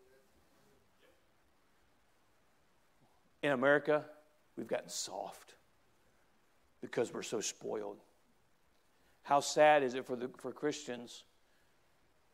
In 3.41 3.51
America, 3.51 4.05
we've 4.55 4.67
gotten 4.67 4.89
soft 4.89 5.55
because 6.81 7.13
we're 7.13 7.23
so 7.23 7.41
spoiled. 7.41 7.97
How 9.23 9.39
sad 9.39 9.83
is 9.83 9.95
it 9.95 10.05
for, 10.05 10.15
the, 10.15 10.29
for 10.37 10.51
Christians 10.51 11.23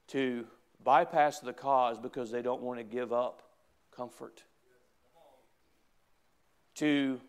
to 0.07 0.45
bypass 0.83 1.39
the 1.39 1.53
cause 1.53 1.99
because 1.99 2.31
they 2.31 2.41
don't 2.41 2.61
want 2.61 2.79
to 2.79 2.83
give 2.83 3.11
up 3.11 3.43
comfort. 3.95 4.43
To 6.75 7.19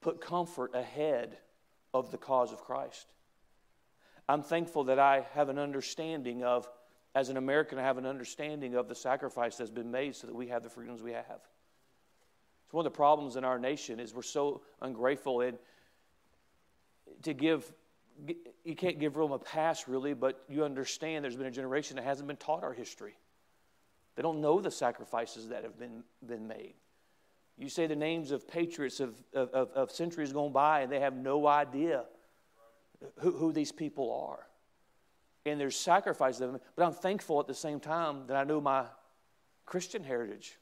put 0.00 0.20
comfort 0.20 0.74
ahead 0.74 1.38
of 1.92 2.10
the 2.10 2.18
cause 2.18 2.52
of 2.52 2.60
Christ. 2.62 3.12
I'm 4.28 4.42
thankful 4.42 4.84
that 4.84 4.98
I 4.98 5.26
have 5.34 5.48
an 5.48 5.58
understanding 5.58 6.42
of, 6.42 6.68
as 7.14 7.28
an 7.28 7.36
American, 7.36 7.78
I 7.78 7.82
have 7.82 7.98
an 7.98 8.06
understanding 8.06 8.74
of 8.74 8.88
the 8.88 8.94
sacrifice 8.94 9.56
that's 9.56 9.70
been 9.70 9.90
made 9.90 10.16
so 10.16 10.26
that 10.26 10.34
we 10.34 10.48
have 10.48 10.62
the 10.62 10.70
freedoms 10.70 11.02
we 11.02 11.12
have. 11.12 11.40
It's 12.64 12.72
one 12.72 12.86
of 12.86 12.92
the 12.92 12.96
problems 12.96 13.36
in 13.36 13.44
our 13.44 13.58
nation 13.58 14.00
is 14.00 14.14
we're 14.14 14.22
so 14.22 14.62
ungrateful 14.80 15.42
and 15.42 15.58
to 17.22 17.34
give 17.34 17.70
you 18.64 18.74
can't 18.74 18.98
give 18.98 19.16
Rome 19.16 19.32
a 19.32 19.38
pass 19.38 19.88
really, 19.88 20.14
but 20.14 20.42
you 20.48 20.64
understand 20.64 21.24
there's 21.24 21.36
been 21.36 21.46
a 21.46 21.50
generation 21.50 21.96
that 21.96 22.04
hasn't 22.04 22.26
been 22.26 22.36
taught 22.36 22.62
our 22.62 22.72
history. 22.72 23.14
They 24.16 24.22
don't 24.22 24.40
know 24.40 24.60
the 24.60 24.70
sacrifices 24.70 25.48
that 25.48 25.64
have 25.64 25.78
been, 25.78 26.04
been 26.24 26.46
made. 26.46 26.74
You 27.58 27.68
say 27.68 27.86
the 27.86 27.96
names 27.96 28.30
of 28.30 28.48
patriots 28.48 29.00
of, 29.00 29.14
of, 29.32 29.70
of 29.72 29.90
centuries 29.90 30.32
gone 30.32 30.52
by, 30.52 30.80
and 30.80 30.90
they 30.90 31.00
have 31.00 31.14
no 31.14 31.46
idea 31.46 32.04
who, 33.20 33.32
who 33.32 33.52
these 33.52 33.72
people 33.72 34.28
are. 34.28 34.46
And 35.46 35.60
there's 35.60 35.76
sacrifices 35.76 36.40
of 36.40 36.52
them. 36.52 36.60
But 36.74 36.86
I'm 36.86 36.92
thankful 36.92 37.38
at 37.38 37.46
the 37.46 37.54
same 37.54 37.80
time 37.80 38.26
that 38.28 38.36
I 38.36 38.44
know 38.44 38.60
my 38.60 38.86
Christian 39.66 40.02
heritage, 40.02 40.58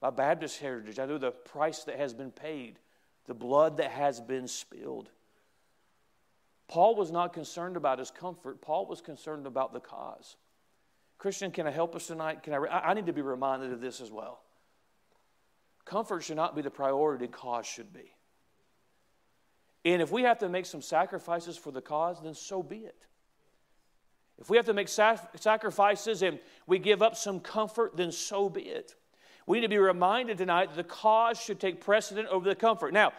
my 0.00 0.10
Baptist 0.10 0.58
heritage. 0.58 0.98
I 0.98 1.06
know 1.06 1.18
the 1.18 1.30
price 1.30 1.84
that 1.84 1.96
has 1.96 2.14
been 2.14 2.30
paid, 2.30 2.78
the 3.26 3.34
blood 3.34 3.76
that 3.76 3.90
has 3.90 4.20
been 4.20 4.48
spilled. 4.48 5.10
Paul 6.70 6.94
was 6.94 7.10
not 7.10 7.32
concerned 7.32 7.76
about 7.76 7.98
his 7.98 8.12
comfort, 8.12 8.62
Paul 8.62 8.86
was 8.86 9.00
concerned 9.00 9.44
about 9.44 9.72
the 9.72 9.80
cause. 9.80 10.36
Christian, 11.18 11.50
can 11.50 11.66
I 11.66 11.72
help 11.72 11.96
us 11.96 12.06
tonight? 12.06 12.44
Can 12.44 12.54
I, 12.54 12.58
I 12.58 12.94
need 12.94 13.06
to 13.06 13.12
be 13.12 13.22
reminded 13.22 13.72
of 13.72 13.80
this 13.80 14.00
as 14.00 14.12
well. 14.12 14.40
Comfort 15.84 16.22
should 16.22 16.36
not 16.36 16.54
be 16.54 16.62
the 16.62 16.70
priority, 16.70 17.26
cause 17.26 17.66
should 17.66 17.92
be. 17.92 18.14
And 19.84 20.00
if 20.00 20.12
we 20.12 20.22
have 20.22 20.38
to 20.38 20.48
make 20.48 20.64
some 20.64 20.80
sacrifices 20.80 21.58
for 21.58 21.72
the 21.72 21.80
cause, 21.80 22.22
then 22.22 22.34
so 22.34 22.62
be 22.62 22.76
it. 22.76 23.08
If 24.38 24.48
we 24.48 24.56
have 24.56 24.66
to 24.66 24.72
make 24.72 24.88
sacrifices 24.88 26.22
and 26.22 26.38
we 26.68 26.78
give 26.78 27.02
up 27.02 27.16
some 27.16 27.40
comfort, 27.40 27.96
then 27.96 28.12
so 28.12 28.48
be 28.48 28.62
it. 28.62 28.94
We 29.44 29.58
need 29.58 29.66
to 29.66 29.68
be 29.68 29.78
reminded 29.78 30.38
tonight 30.38 30.68
that 30.68 30.76
the 30.76 30.84
cause 30.84 31.40
should 31.40 31.58
take 31.58 31.80
precedent 31.80 32.28
over 32.28 32.48
the 32.48 32.54
comfort. 32.54 32.94
Now, 32.94 33.12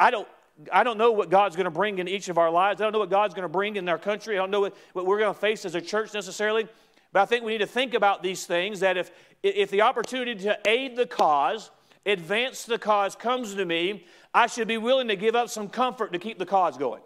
I 0.00 0.10
don't, 0.10 0.26
I 0.72 0.84
don't 0.84 0.98
know 0.98 1.12
what 1.12 1.30
God's 1.30 1.54
going 1.56 1.64
to 1.64 1.70
bring 1.70 1.98
in 1.98 2.08
each 2.08 2.28
of 2.28 2.38
our 2.38 2.50
lives. 2.50 2.80
I 2.80 2.84
don't 2.84 2.92
know 2.92 2.98
what 2.98 3.10
God's 3.10 3.34
going 3.34 3.42
to 3.42 3.48
bring 3.48 3.76
in 3.76 3.88
our 3.88 3.98
country. 3.98 4.36
I 4.36 4.40
don't 4.40 4.50
know 4.50 4.60
what, 4.60 4.76
what 4.94 5.06
we're 5.06 5.18
going 5.18 5.32
to 5.32 5.38
face 5.38 5.64
as 5.64 5.74
a 5.74 5.80
church 5.80 6.14
necessarily. 6.14 6.66
But 7.12 7.20
I 7.22 7.26
think 7.26 7.44
we 7.44 7.52
need 7.52 7.58
to 7.58 7.66
think 7.66 7.94
about 7.94 8.22
these 8.22 8.46
things 8.46 8.80
that 8.80 8.96
if, 8.96 9.10
if 9.42 9.70
the 9.70 9.82
opportunity 9.82 10.34
to 10.44 10.58
aid 10.66 10.96
the 10.96 11.06
cause, 11.06 11.70
advance 12.04 12.64
the 12.64 12.78
cause 12.78 13.14
comes 13.14 13.54
to 13.54 13.64
me, 13.64 14.06
I 14.32 14.46
should 14.46 14.68
be 14.68 14.78
willing 14.78 15.08
to 15.08 15.16
give 15.16 15.34
up 15.34 15.48
some 15.48 15.68
comfort 15.68 16.12
to 16.12 16.18
keep 16.18 16.38
the 16.38 16.46
cause 16.46 16.76
going. 16.76 17.02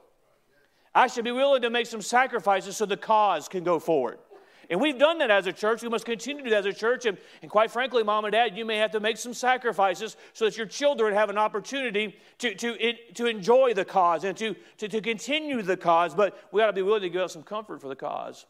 I 0.95 1.07
should 1.07 1.25
be 1.25 1.33
willing 1.33 1.63
to 1.63 1.71
make 1.71 1.87
some 1.87 2.03
sacrifices 2.03 2.77
so 2.77 2.87
the 2.87 2.97
cause 2.97 3.49
can 3.49 3.63
go 3.63 3.79
forward. 3.79 4.19
And 4.71 4.81
we've 4.81 4.99
done 4.99 5.19
that 5.19 5.33
as 5.33 5.49
a 5.49 5.53
church. 5.53 5.83
We 5.83 5.89
must 5.89 6.05
continue 6.05 6.45
to 6.45 6.49
do 6.49 6.51
that 6.51 6.65
as 6.65 6.77
a 6.77 6.79
church. 6.79 7.05
And, 7.05 7.19
and 7.43 7.51
quite 7.51 7.73
frankly, 7.73 8.05
mom 8.05 8.25
and 8.25 8.31
dad, 8.31 8.57
you 8.57 8.65
may 8.65 8.77
have 8.77 8.93
to 8.93 9.01
make 9.01 9.17
some 9.17 9.35
sacrifices 9.35 10.17
so 10.33 10.45
that 10.45 10.57
your 10.57 10.67
children 10.67 11.13
have 11.13 11.29
an 11.29 11.37
opportunity 11.37 12.17
to, 12.39 12.55
to, 12.55 12.93
to 13.15 13.27
enjoy 13.27 13.75
the 13.75 13.85
cause 13.85 14.23
and 14.23 14.37
to, 14.37 14.55
to, 14.79 14.89
to 14.89 15.01
continue 15.01 15.61
the 15.61 15.77
cause. 15.77 16.15
But 16.15 16.39
we 16.53 16.61
got 16.61 16.69
to 16.69 16.73
be 16.73 16.83
willing 16.83 17.03
to 17.03 17.11
give 17.11 17.21
up 17.21 17.31
some 17.31 17.43
comfort 17.43 17.81
for 17.81 17.89
the 17.89 17.97
cause. 17.97 18.47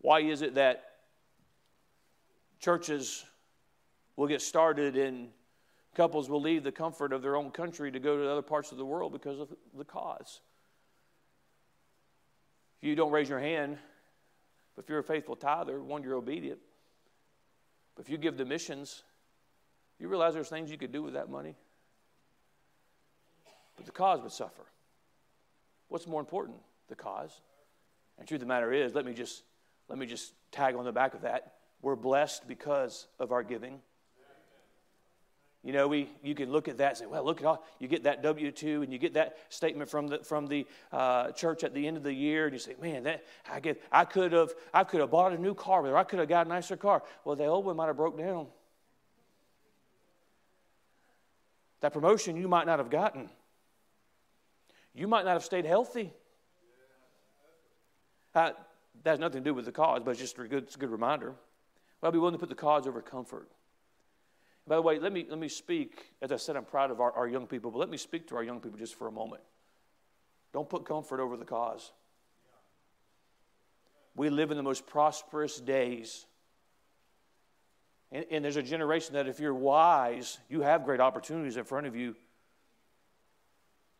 Why 0.00 0.20
is 0.20 0.42
it 0.42 0.54
that 0.56 0.84
churches 2.60 3.24
will 4.16 4.28
get 4.28 4.42
started 4.42 4.98
and 4.98 5.28
couples 5.94 6.28
will 6.28 6.42
leave 6.42 6.62
the 6.62 6.72
comfort 6.72 7.14
of 7.14 7.22
their 7.22 7.36
own 7.36 7.50
country 7.52 7.90
to 7.90 7.98
go 7.98 8.18
to 8.18 8.30
other 8.30 8.42
parts 8.42 8.70
of 8.70 8.76
the 8.76 8.84
world 8.84 9.12
because 9.12 9.40
of 9.40 9.48
the 9.78 9.84
cause? 9.84 10.40
If 12.82 12.86
you 12.86 12.94
don't 12.94 13.10
raise 13.10 13.30
your 13.30 13.40
hand, 13.40 13.78
if 14.78 14.88
you're 14.88 14.98
a 14.98 15.04
faithful 15.04 15.36
tither, 15.36 15.82
one, 15.82 16.02
you're 16.02 16.14
obedient. 16.14 16.60
But 17.94 18.04
if 18.04 18.10
you 18.10 18.18
give 18.18 18.36
the 18.36 18.44
missions, 18.44 19.02
you 19.98 20.08
realize 20.08 20.34
there's 20.34 20.48
things 20.48 20.70
you 20.70 20.78
could 20.78 20.92
do 20.92 21.02
with 21.02 21.14
that 21.14 21.28
money. 21.28 21.56
But 23.76 23.86
the 23.86 23.92
cause 23.92 24.20
would 24.22 24.32
suffer. 24.32 24.62
What's 25.88 26.06
more 26.06 26.20
important? 26.20 26.58
The 26.88 26.94
cause. 26.94 27.40
And 28.18 28.26
truth 28.26 28.38
of 28.38 28.48
the 28.48 28.52
matter 28.52 28.72
is, 28.72 28.94
let 28.94 29.04
me 29.04 29.14
just 29.14 29.42
let 29.88 29.98
me 29.98 30.06
just 30.06 30.32
tag 30.52 30.74
on 30.74 30.84
the 30.84 30.92
back 30.92 31.14
of 31.14 31.22
that. 31.22 31.54
We're 31.80 31.96
blessed 31.96 32.46
because 32.46 33.06
of 33.18 33.32
our 33.32 33.42
giving. 33.42 33.80
You 35.64 35.72
know, 35.72 35.88
we, 35.88 36.08
you 36.22 36.34
can 36.34 36.52
look 36.52 36.68
at 36.68 36.78
that 36.78 36.90
and 36.90 36.98
say, 36.98 37.06
well, 37.06 37.24
look 37.24 37.40
at 37.40 37.46
all, 37.46 37.64
you 37.80 37.88
get 37.88 38.04
that 38.04 38.22
W 38.22 38.52
2 38.52 38.82
and 38.82 38.92
you 38.92 38.98
get 38.98 39.14
that 39.14 39.38
statement 39.48 39.90
from 39.90 40.06
the, 40.06 40.18
from 40.20 40.46
the 40.46 40.66
uh, 40.92 41.32
church 41.32 41.64
at 41.64 41.74
the 41.74 41.84
end 41.86 41.96
of 41.96 42.04
the 42.04 42.12
year, 42.12 42.44
and 42.44 42.52
you 42.52 42.60
say, 42.60 42.76
man, 42.80 43.02
that, 43.02 43.24
I, 43.50 43.58
get, 43.58 43.82
I, 43.90 44.04
could 44.04 44.32
have, 44.32 44.52
I 44.72 44.84
could 44.84 45.00
have 45.00 45.10
bought 45.10 45.32
a 45.32 45.38
new 45.38 45.54
car, 45.54 45.84
or 45.84 45.96
I 45.96 46.04
could 46.04 46.20
have 46.20 46.28
got 46.28 46.46
a 46.46 46.48
nicer 46.48 46.76
car. 46.76 47.02
Well, 47.24 47.34
the 47.34 47.46
old 47.46 47.64
one 47.64 47.76
might 47.76 47.88
have 47.88 47.96
broke 47.96 48.16
down. 48.16 48.46
That 51.80 51.92
promotion 51.92 52.36
you 52.36 52.48
might 52.48 52.66
not 52.66 52.78
have 52.78 52.90
gotten. 52.90 53.28
You 54.94 55.08
might 55.08 55.24
not 55.24 55.32
have 55.32 55.44
stayed 55.44 55.64
healthy. 55.64 56.12
Uh, 58.34 58.52
that 59.02 59.10
has 59.10 59.18
nothing 59.18 59.42
to 59.42 59.50
do 59.50 59.54
with 59.54 59.64
the 59.64 59.72
cause, 59.72 60.02
but 60.04 60.12
it's 60.12 60.20
just 60.20 60.38
a 60.38 60.46
good, 60.46 60.68
a 60.72 60.78
good 60.78 60.90
reminder. 60.90 61.30
Well, 61.30 62.04
I'll 62.04 62.12
be 62.12 62.18
willing 62.18 62.34
to 62.34 62.38
put 62.38 62.48
the 62.48 62.54
cause 62.54 62.86
over 62.86 63.00
comfort. 63.02 63.48
By 64.68 64.76
the 64.76 64.82
way, 64.82 64.98
let 64.98 65.12
me, 65.12 65.26
let 65.28 65.38
me 65.38 65.48
speak. 65.48 66.12
As 66.20 66.30
I 66.30 66.36
said, 66.36 66.54
I'm 66.54 66.66
proud 66.66 66.90
of 66.90 67.00
our, 67.00 67.10
our 67.12 67.26
young 67.26 67.46
people, 67.46 67.70
but 67.70 67.78
let 67.78 67.88
me 67.88 67.96
speak 67.96 68.28
to 68.28 68.36
our 68.36 68.42
young 68.42 68.60
people 68.60 68.78
just 68.78 68.94
for 68.94 69.08
a 69.08 69.12
moment. 69.12 69.42
Don't 70.52 70.68
put 70.68 70.84
comfort 70.84 71.20
over 71.20 71.36
the 71.36 71.44
cause. 71.44 71.90
We 74.14 74.28
live 74.28 74.50
in 74.50 74.56
the 74.56 74.62
most 74.62 74.86
prosperous 74.86 75.58
days. 75.58 76.26
And, 78.12 78.26
and, 78.30 78.44
there's 78.44 78.56
a 78.56 78.62
generation 78.62 79.14
that, 79.14 79.26
if 79.26 79.38
you're 79.40 79.54
wise, 79.54 80.38
you 80.48 80.62
have 80.62 80.84
great 80.84 81.00
opportunities 81.00 81.56
in 81.56 81.64
front 81.64 81.86
of 81.86 81.94
you. 81.94 82.14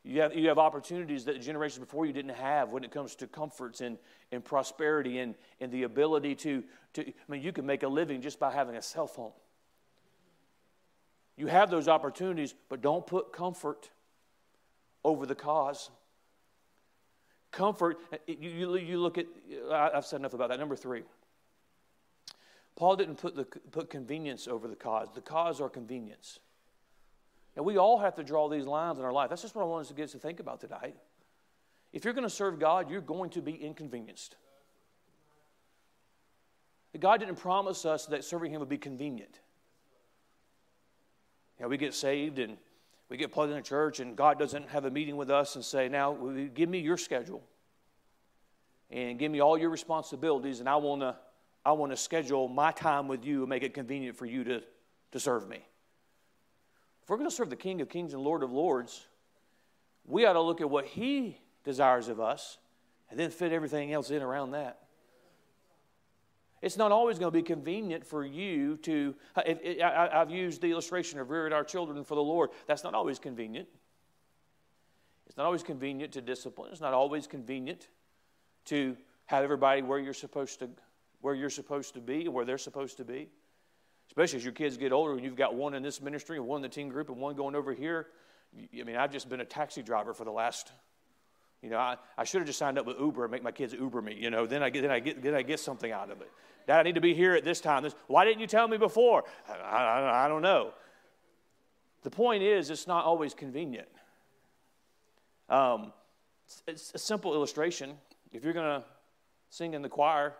You 0.02 0.22
have, 0.22 0.34
you 0.34 0.48
have 0.48 0.58
opportunities 0.58 1.24
that 1.26 1.34
the 1.34 1.38
generations 1.38 1.84
before 1.84 2.06
you 2.06 2.12
didn't 2.12 2.34
have 2.34 2.72
when 2.72 2.84
it 2.84 2.90
comes 2.90 3.14
to 3.16 3.26
comforts 3.26 3.80
and, 3.80 3.98
and 4.32 4.44
prosperity 4.44 5.18
and, 5.18 5.34
and 5.60 5.70
the 5.70 5.82
ability 5.82 6.34
to, 6.36 6.64
to. 6.94 7.06
I 7.06 7.12
mean, 7.28 7.42
you 7.42 7.52
can 7.52 7.66
make 7.66 7.82
a 7.82 7.88
living 7.88 8.22
just 8.22 8.38
by 8.40 8.50
having 8.50 8.76
a 8.76 8.82
cell 8.82 9.06
phone. 9.06 9.32
You 11.38 11.46
have 11.46 11.70
those 11.70 11.86
opportunities, 11.86 12.52
but 12.68 12.82
don't 12.82 13.06
put 13.06 13.32
comfort 13.32 13.90
over 15.04 15.24
the 15.24 15.36
cause. 15.36 15.88
Comfort, 17.52 17.98
uh, 18.12 18.16
you, 18.26 18.50
you, 18.50 18.76
you 18.76 19.00
look 19.00 19.18
at, 19.18 19.26
I've 19.72 20.04
said 20.04 20.16
enough 20.16 20.34
about 20.34 20.48
that. 20.48 20.58
Number 20.58 20.74
three, 20.74 21.04
Paul 22.74 22.96
didn't 22.96 23.16
put, 23.16 23.36
the, 23.36 23.44
put 23.44 23.88
convenience 23.88 24.48
over 24.48 24.66
the 24.66 24.74
cause. 24.74 25.08
The 25.14 25.20
cause 25.20 25.60
or 25.60 25.70
convenience. 25.70 26.40
And 27.54 27.64
we 27.64 27.76
all 27.76 27.98
have 27.98 28.16
to 28.16 28.24
draw 28.24 28.48
these 28.48 28.66
lines 28.66 28.98
in 28.98 29.04
our 29.04 29.12
life. 29.12 29.30
That's 29.30 29.42
just 29.42 29.54
what 29.54 29.62
I 29.62 29.66
want 29.66 29.82
us 29.82 29.88
to 29.88 29.94
get 29.94 30.04
us 30.04 30.12
to 30.12 30.18
think 30.18 30.40
about 30.40 30.60
tonight. 30.60 30.96
If 31.92 32.04
you're 32.04 32.14
going 32.14 32.26
to 32.26 32.34
serve 32.34 32.58
God, 32.58 32.90
you're 32.90 33.00
going 33.00 33.30
to 33.30 33.42
be 33.42 33.52
inconvenienced. 33.52 34.34
God 36.98 37.20
didn't 37.20 37.36
promise 37.36 37.84
us 37.84 38.06
that 38.06 38.24
serving 38.24 38.52
Him 38.52 38.58
would 38.58 38.68
be 38.68 38.78
convenient. 38.78 39.38
Know, 41.60 41.68
we 41.68 41.76
get 41.76 41.94
saved 41.94 42.38
and 42.38 42.56
we 43.08 43.16
get 43.16 43.32
plugged 43.32 43.52
in 43.52 43.58
a 43.58 43.62
church, 43.62 44.00
and 44.00 44.16
God 44.16 44.38
doesn't 44.38 44.68
have 44.68 44.84
a 44.84 44.90
meeting 44.90 45.16
with 45.16 45.30
us 45.30 45.56
and 45.56 45.64
say, 45.64 45.88
Now, 45.88 46.14
give 46.54 46.68
me 46.68 46.78
your 46.78 46.96
schedule 46.96 47.42
and 48.90 49.18
give 49.18 49.30
me 49.30 49.40
all 49.40 49.58
your 49.58 49.70
responsibilities, 49.70 50.60
and 50.60 50.68
I 50.68 50.76
want 50.76 51.00
to 51.02 51.16
I 51.64 51.72
want 51.72 51.92
to 51.92 51.96
schedule 51.96 52.48
my 52.48 52.72
time 52.72 53.08
with 53.08 53.24
you 53.24 53.40
and 53.40 53.50
make 53.50 53.62
it 53.62 53.74
convenient 53.74 54.16
for 54.16 54.24
you 54.24 54.42
to, 54.44 54.62
to 55.12 55.20
serve 55.20 55.48
me. 55.48 55.58
If 57.02 57.10
we're 57.10 57.18
going 57.18 57.28
to 57.28 57.34
serve 57.34 57.50
the 57.50 57.56
King 57.56 57.82
of 57.82 57.90
Kings 57.90 58.14
and 58.14 58.22
Lord 58.22 58.42
of 58.42 58.52
Lords, 58.52 59.06
we 60.06 60.24
ought 60.24 60.34
to 60.34 60.40
look 60.40 60.62
at 60.62 60.70
what 60.70 60.86
He 60.86 61.38
desires 61.64 62.08
of 62.08 62.20
us 62.20 62.56
and 63.10 63.18
then 63.18 63.30
fit 63.30 63.52
everything 63.52 63.92
else 63.92 64.10
in 64.10 64.22
around 64.22 64.52
that. 64.52 64.78
It's 66.60 66.76
not 66.76 66.90
always 66.90 67.18
going 67.18 67.32
to 67.32 67.36
be 67.38 67.42
convenient 67.42 68.04
for 68.04 68.24
you 68.24 68.76
to. 68.78 69.14
Uh, 69.36 69.42
if, 69.46 69.58
if, 69.62 69.82
I, 69.82 70.08
have 70.12 70.30
used 70.30 70.60
the 70.60 70.70
illustration 70.70 71.20
of 71.20 71.30
rearing 71.30 71.52
our 71.52 71.64
children 71.64 72.02
for 72.04 72.14
the 72.14 72.22
Lord. 72.22 72.50
That's 72.66 72.82
not 72.82 72.94
always 72.94 73.18
convenient. 73.18 73.68
It's 75.26 75.36
not 75.36 75.46
always 75.46 75.62
convenient 75.62 76.12
to 76.14 76.20
discipline. 76.20 76.70
It's 76.72 76.80
not 76.80 76.94
always 76.94 77.26
convenient 77.26 77.88
to 78.66 78.96
have 79.26 79.44
everybody 79.44 79.82
where 79.82 79.98
you're 79.98 80.14
supposed 80.14 80.58
to, 80.60 80.70
where 81.20 81.34
you're 81.34 81.50
supposed 81.50 81.94
to 81.94 82.00
be 82.00 82.26
where 82.28 82.44
they're 82.44 82.58
supposed 82.58 82.96
to 82.96 83.04
be. 83.04 83.28
Especially 84.08 84.38
as 84.38 84.44
your 84.44 84.54
kids 84.54 84.76
get 84.78 84.90
older 84.90 85.12
and 85.12 85.22
you've 85.22 85.36
got 85.36 85.54
one 85.54 85.74
in 85.74 85.82
this 85.82 86.00
ministry 86.00 86.38
and 86.38 86.46
one 86.46 86.58
in 86.58 86.62
the 86.62 86.68
teen 86.68 86.88
group 86.88 87.10
and 87.10 87.18
one 87.18 87.36
going 87.36 87.54
over 87.54 87.74
here. 87.74 88.06
I 88.56 88.82
mean, 88.82 88.96
I've 88.96 89.12
just 89.12 89.28
been 89.28 89.40
a 89.40 89.44
taxi 89.44 89.82
driver 89.82 90.14
for 90.14 90.24
the 90.24 90.30
last 90.30 90.72
you 91.62 91.70
know, 91.70 91.78
I, 91.78 91.96
I 92.16 92.24
should 92.24 92.38
have 92.38 92.46
just 92.46 92.58
signed 92.58 92.78
up 92.78 92.86
with 92.86 92.98
Uber 93.00 93.24
and 93.24 93.32
make 93.32 93.42
my 93.42 93.50
kids 93.50 93.72
Uber 93.72 94.00
me. 94.00 94.16
You 94.18 94.30
know, 94.30 94.46
then 94.46 94.62
I 94.62 94.70
get 94.70 94.82
then 94.82 94.90
I 94.90 95.00
get 95.00 95.22
then 95.22 95.34
I 95.34 95.42
get 95.42 95.58
something 95.58 95.90
out 95.90 96.10
of 96.10 96.20
it. 96.20 96.30
Dad, 96.66 96.80
I 96.80 96.82
need 96.82 96.94
to 96.94 97.00
be 97.00 97.14
here 97.14 97.34
at 97.34 97.44
this 97.44 97.60
time. 97.60 97.82
This, 97.82 97.94
why 98.06 98.24
didn't 98.24 98.40
you 98.40 98.46
tell 98.46 98.68
me 98.68 98.76
before? 98.76 99.24
I, 99.48 99.54
I, 99.54 100.26
I 100.26 100.28
don't 100.28 100.42
know. 100.42 100.72
The 102.02 102.10
point 102.10 102.42
is, 102.42 102.70
it's 102.70 102.86
not 102.86 103.04
always 103.04 103.34
convenient. 103.34 103.88
Um, 105.48 105.92
it's, 106.44 106.62
it's 106.66 106.92
a 106.94 106.98
simple 106.98 107.34
illustration. 107.34 107.94
If 108.32 108.44
you're 108.44 108.52
going 108.52 108.80
to 108.80 108.86
sing 109.48 109.72
in 109.72 109.80
the 109.80 109.88
choir, 109.88 110.34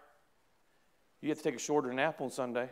you 1.23 1.31
have 1.31 1.39
to 1.39 1.45
take 1.45 1.57
a 1.57 1.59
shorter 1.59 1.93
nap 1.93 2.21
on 2.21 2.31
Sunday. 2.31 2.69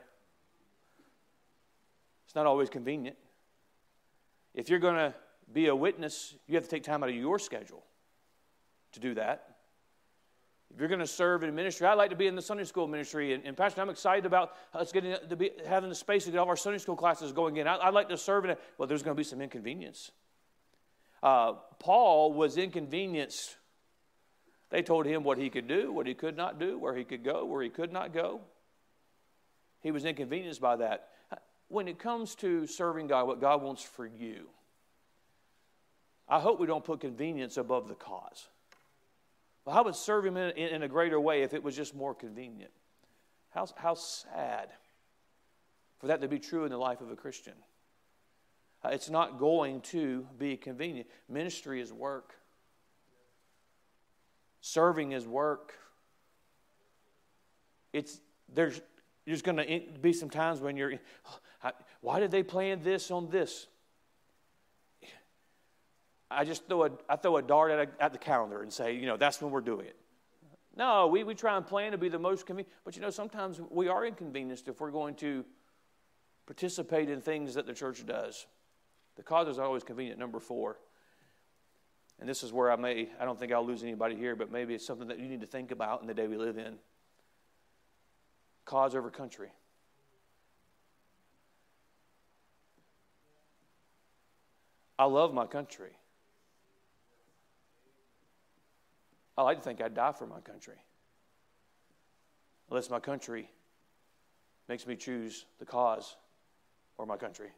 It's 2.27 2.35
not 2.35 2.45
always 2.45 2.69
convenient. 2.69 3.17
If 4.55 4.69
you're 4.69 4.79
going 4.79 4.97
to 4.97 5.15
be 5.53 5.69
a 5.69 5.75
witness, 5.75 6.35
you 6.47 6.57
have 6.57 6.65
to 6.65 6.71
take 6.71 6.83
time 6.83 7.03
out 7.03 7.09
of 7.09 7.15
your 7.15 7.39
schedule 7.39 7.83
to 8.97 9.01
do 9.01 9.15
that. 9.15 9.57
If 10.75 10.81
you're 10.81 10.89
going 10.89 11.01
to 11.01 11.07
serve 11.07 11.43
in 11.43 11.55
ministry, 11.55 11.87
I'd 11.87 11.95
like 11.95 12.11
to 12.11 12.17
be 12.17 12.27
in 12.27 12.35
the 12.35 12.43
Sunday 12.43 12.65
school 12.65 12.87
ministry. 12.87 13.33
And, 13.33 13.45
and 13.47 13.57
Pastor, 13.57 13.81
I'm 13.81 13.89
excited 13.89 14.27
about 14.27 14.53
us 14.75 14.93
getting 14.93 15.15
to 15.29 15.37
be 15.37 15.53
having 15.67 15.89
the 15.89 15.95
space 15.95 16.25
to 16.25 16.31
get 16.31 16.39
all 16.39 16.49
our 16.49 16.57
Sunday 16.57 16.79
school 16.79 16.97
classes 16.97 17.33
going 17.33 17.57
in. 17.57 17.67
I, 17.67 17.87
would 17.87 17.95
like 17.95 18.09
to 18.09 18.19
serve 18.19 18.45
in 18.45 18.51
it. 18.51 18.61
Well, 18.77 18.89
there's 18.89 19.03
going 19.03 19.15
to 19.15 19.19
be 19.19 19.25
some 19.25 19.41
inconvenience. 19.41 20.11
Uh, 21.23 21.55
Paul 21.79 22.33
was 22.33 22.59
inconvenienced. 22.59 23.57
They 24.71 24.83
told 24.83 25.07
him 25.07 25.23
what 25.23 25.39
he 25.39 25.49
could 25.49 25.69
do, 25.69 25.93
what 25.93 26.07
he 26.07 26.15
could 26.15 26.37
not 26.37 26.59
do, 26.59 26.79
where 26.79 26.95
he 26.95 27.05
could 27.05 27.25
go, 27.25 27.45
where 27.45 27.63
he 27.63 27.71
could 27.71 27.93
not 27.93 28.13
go. 28.13 28.41
He 29.81 29.93
was 29.93 30.05
inconvenienced 30.05 30.61
by 30.61 30.77
that. 30.77 31.09
When 31.69 31.89
it 31.89 31.99
comes 31.99 32.35
to 32.37 32.67
serving 32.67 33.07
God, 33.07 33.27
what 33.27 33.41
God 33.41 33.63
wants 33.63 33.83
for 33.83 34.07
you, 34.07 34.49
I 36.29 36.41
hope 36.41 36.59
we 36.59 36.67
don't 36.67 36.85
put 36.85 37.01
convenience 37.01 37.57
above 37.57 37.89
the 37.89 37.95
cause. 37.95 38.49
Well, 39.67 39.75
how 39.75 39.85
would 39.85 39.97
serve 39.97 40.25
him 40.25 40.39
in, 40.39 40.57
in, 40.57 40.77
in, 40.77 40.83
a 40.83 40.89
greater 40.89 41.21
way 41.21 41.43
if 41.43 41.53
it 41.53 41.63
was 41.63 41.77
just 41.77 41.95
more 41.95 42.15
convenient? 42.15 42.71
How, 43.51 43.67
how 43.77 43.95
sad 43.95 44.71
for 45.99 46.07
that 46.09 46.21
to 46.21 46.29
be 46.29 46.39
true 46.39 46.65
in 46.65 46.71
the 46.71 46.79
life 46.79 47.01
of 47.01 47.11
a 47.11 47.17
Christian. 47.17 47.55
Uh, 48.85 48.91
it's 48.91 49.11
not 49.11 49.39
going 49.39 49.81
to 49.81 50.27
be 50.39 50.57
convenient. 50.57 51.09
Ministry 51.29 51.81
is 51.81 51.93
work, 51.93 52.35
serving 54.61 55.13
is 55.13 55.27
work. 55.27 55.75
It's, 57.93 58.21
there's, 58.53 58.81
there's 59.25 59.43
going 59.43 59.57
to 59.57 59.99
be 60.01 60.13
some 60.13 60.29
times 60.29 60.61
when 60.61 60.77
you're, 60.77 60.95
why 62.03 62.21
did 62.21 62.31
they 62.31 62.43
plan 62.43 62.83
this 62.83 63.11
on 63.11 63.31
this? 63.31 63.67
I 66.31 66.45
just 66.45 66.67
throw 66.67 66.85
a, 66.85 66.91
I 67.09 67.17
throw 67.17 67.37
a 67.37 67.43
dart 67.43 67.71
at, 67.71 67.79
a, 67.79 68.03
at 68.03 68.13
the 68.13 68.19
calendar 68.19 68.63
and 68.63 68.73
say, 68.73 68.95
you 68.97 69.07
know, 69.07 69.17
that's 69.17 69.41
when 69.41 69.51
we're 69.51 69.61
doing 69.61 69.87
it. 69.87 69.97
No, 70.77 71.07
we, 71.07 71.25
we 71.25 71.35
try 71.35 71.57
and 71.57 71.67
plan 71.67 71.93
to 71.93 71.99
be 71.99 72.09
the 72.09 72.19
most 72.19 72.47
convenient. 72.47 72.73
But 72.85 72.97
you 72.97 73.03
know, 73.03 73.11
sometimes 73.11 73.61
we 73.71 73.89
are 73.89 74.05
inconvenienced 74.05 74.69
if 74.69 74.81
we're 74.81 74.91
going 74.91 75.15
to 75.17 75.45
participate 76.47 77.09
in 77.09 77.21
things 77.21 77.55
that 77.55 77.67
the 77.67 77.73
church 77.73 78.05
does. 78.05 78.47
The 79.17 79.23
cause 79.23 79.49
is 79.49 79.59
always 79.59 79.83
convenient. 79.83 80.19
Number 80.19 80.41
four. 80.41 80.79
And 82.19 82.29
this 82.29 82.43
is 82.43 82.53
where 82.53 82.71
I 82.71 82.77
may, 82.77 83.09
I 83.21 83.25
don't 83.25 83.39
think 83.39 83.53
I'll 83.53 83.67
lose 83.67 83.83
anybody 83.83 84.17
here, 84.17 84.35
but 84.35 84.51
maybe 84.51 84.75
it's 84.75 84.87
something 84.87 85.09
that 85.09 85.19
you 85.19 85.29
need 85.29 85.41
to 85.43 85.47
think 85.47 85.71
about 85.71 86.01
in 86.01 86.07
the 86.07 86.15
day 86.15 86.27
we 86.27 86.37
live 86.37 86.57
in. 86.57 86.77
Cause 88.65 88.95
over 88.95 89.11
country. 89.11 89.51
I 94.99 95.05
love 95.05 95.35
my 95.35 95.47
country. 95.47 95.91
I 99.37 99.43
like 99.43 99.59
to 99.59 99.63
think 99.63 99.81
I'd 99.81 99.95
die 99.95 100.13
for 100.13 100.27
my 100.27 100.41
country. 100.41 100.77
Unless 102.71 102.91
my 102.91 103.01
country 103.01 103.51
makes 104.69 104.87
me 104.87 104.97
choose 104.97 105.45
the 105.59 105.67
cause 105.67 106.17
or 106.99 107.07
my 107.07 107.17
country. 107.17 107.51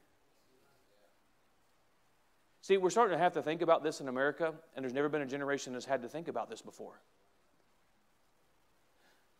See, 2.61 2.77
we're 2.77 2.91
starting 2.91 3.17
to 3.17 3.23
have 3.23 3.33
to 3.35 3.43
think 3.43 3.62
about 3.62 3.83
this 3.83 4.01
in 4.01 4.09
America, 4.09 4.53
and 4.75 4.83
there's 4.83 4.93
never 4.93 5.09
been 5.09 5.23
a 5.23 5.27
generation 5.27 5.73
that's 5.73 5.87
had 5.87 6.03
to 6.03 6.09
think 6.09 6.29
about 6.29 6.51
this 6.51 6.61
before. 6.61 7.01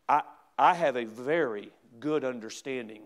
I, 0.09 0.23
I 0.57 0.75
have 0.75 0.97
a 0.97 1.05
very 1.05 1.71
good 2.01 2.25
understanding 2.25 3.03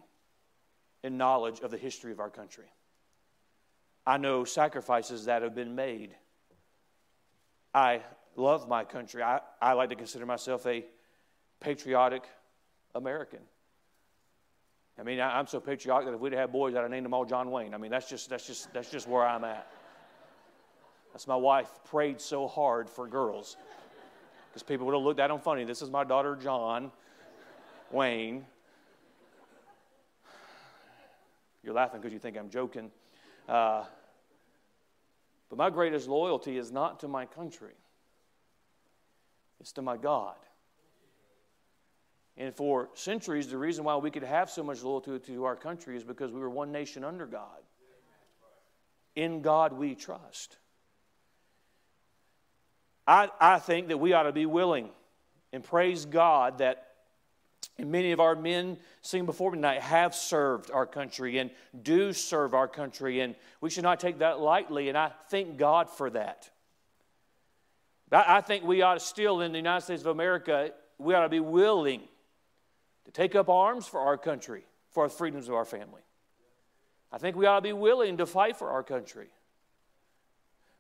and 1.02 1.18
knowledge 1.18 1.60
of 1.60 1.70
the 1.70 1.78
history 1.78 2.12
of 2.12 2.20
our 2.20 2.30
country. 2.30 2.66
I 4.06 4.18
know 4.18 4.44
sacrifices 4.44 5.24
that 5.24 5.42
have 5.42 5.54
been 5.54 5.74
made. 5.74 6.14
I 7.74 8.02
love 8.36 8.68
my 8.68 8.84
country. 8.84 9.22
I, 9.22 9.40
I 9.60 9.72
like 9.72 9.90
to 9.90 9.96
consider 9.96 10.26
myself 10.26 10.66
a 10.66 10.84
patriotic 11.60 12.24
American. 12.94 13.40
I 14.98 15.04
mean, 15.04 15.20
I, 15.20 15.38
am 15.38 15.46
so 15.46 15.58
patriotic 15.58 16.06
that 16.06 16.14
if 16.14 16.20
we'd 16.20 16.32
had 16.32 16.52
boys, 16.52 16.74
I'd 16.74 16.82
have 16.82 16.90
named 16.90 17.06
them 17.06 17.14
all 17.14 17.24
John 17.24 17.50
Wayne. 17.50 17.74
I 17.74 17.78
mean, 17.78 17.90
that's 17.90 18.08
just, 18.08 18.28
that's 18.28 18.46
just, 18.46 18.72
that's 18.72 18.90
just 18.90 19.08
where 19.08 19.26
I'm 19.26 19.44
at. 19.44 19.66
That's 21.12 21.26
my 21.26 21.36
wife 21.36 21.68
prayed 21.84 22.20
so 22.20 22.46
hard 22.46 22.88
for 22.88 23.06
girls 23.06 23.56
because 24.48 24.62
people 24.62 24.86
would 24.86 24.94
have 24.94 25.02
looked 25.02 25.20
at 25.20 25.28
them 25.28 25.40
funny. 25.40 25.64
This 25.64 25.82
is 25.82 25.90
my 25.90 26.04
daughter, 26.04 26.36
John 26.36 26.90
Wayne. 27.90 28.44
You're 31.62 31.74
laughing 31.74 32.00
because 32.00 32.12
you 32.12 32.18
think 32.18 32.36
I'm 32.36 32.50
joking. 32.50 32.90
Uh, 33.48 33.84
but 35.48 35.58
my 35.58 35.70
greatest 35.70 36.08
loyalty 36.08 36.56
is 36.56 36.72
not 36.72 37.00
to 37.00 37.08
my 37.08 37.26
country. 37.26 37.74
It's 39.62 39.72
to 39.72 39.82
my 39.82 39.96
God. 39.96 40.34
And 42.36 42.52
for 42.52 42.90
centuries, 42.94 43.46
the 43.46 43.56
reason 43.56 43.84
why 43.84 43.96
we 43.96 44.10
could 44.10 44.24
have 44.24 44.50
so 44.50 44.64
much 44.64 44.82
loyalty 44.82 45.16
to 45.18 45.44
our 45.44 45.54
country 45.54 45.96
is 45.96 46.02
because 46.02 46.32
we 46.32 46.40
were 46.40 46.50
one 46.50 46.72
nation 46.72 47.04
under 47.04 47.26
God. 47.26 47.62
In 49.14 49.40
God 49.40 49.72
we 49.72 49.94
trust. 49.94 50.56
I, 53.06 53.30
I 53.40 53.60
think 53.60 53.88
that 53.88 53.98
we 53.98 54.12
ought 54.14 54.24
to 54.24 54.32
be 54.32 54.46
willing 54.46 54.88
and 55.52 55.62
praise 55.62 56.06
God 56.06 56.58
that 56.58 56.88
many 57.78 58.10
of 58.10 58.18
our 58.18 58.34
men 58.34 58.78
seen 59.00 59.26
before 59.26 59.52
me 59.52 59.58
tonight 59.58 59.80
have 59.80 60.14
served 60.14 60.72
our 60.72 60.86
country 60.86 61.38
and 61.38 61.50
do 61.82 62.12
serve 62.12 62.52
our 62.52 62.66
country, 62.66 63.20
and 63.20 63.36
we 63.60 63.70
should 63.70 63.84
not 63.84 64.00
take 64.00 64.18
that 64.18 64.40
lightly, 64.40 64.88
and 64.88 64.98
I 64.98 65.12
thank 65.28 65.56
God 65.56 65.88
for 65.88 66.10
that. 66.10 66.50
I, 68.12 68.38
I 68.38 68.40
think 68.40 68.64
we 68.64 68.82
ought 68.82 68.94
to 68.94 69.00
still, 69.00 69.40
in 69.40 69.52
the 69.52 69.58
United 69.58 69.84
States 69.84 70.02
of 70.02 70.08
America, 70.08 70.72
we 70.98 71.14
ought 71.14 71.22
to 71.22 71.28
be 71.28 71.40
willing 71.40 72.02
to 73.04 73.10
take 73.10 73.34
up 73.34 73.48
arms 73.48 73.86
for 73.86 74.00
our 74.00 74.16
country, 74.16 74.64
for 74.90 75.06
the 75.08 75.14
freedoms 75.14 75.48
of 75.48 75.54
our 75.54 75.64
family. 75.64 76.02
I 77.10 77.18
think 77.18 77.36
we 77.36 77.46
ought 77.46 77.56
to 77.56 77.62
be 77.62 77.72
willing 77.72 78.16
to 78.18 78.26
fight 78.26 78.56
for 78.56 78.70
our 78.70 78.82
country. 78.82 79.28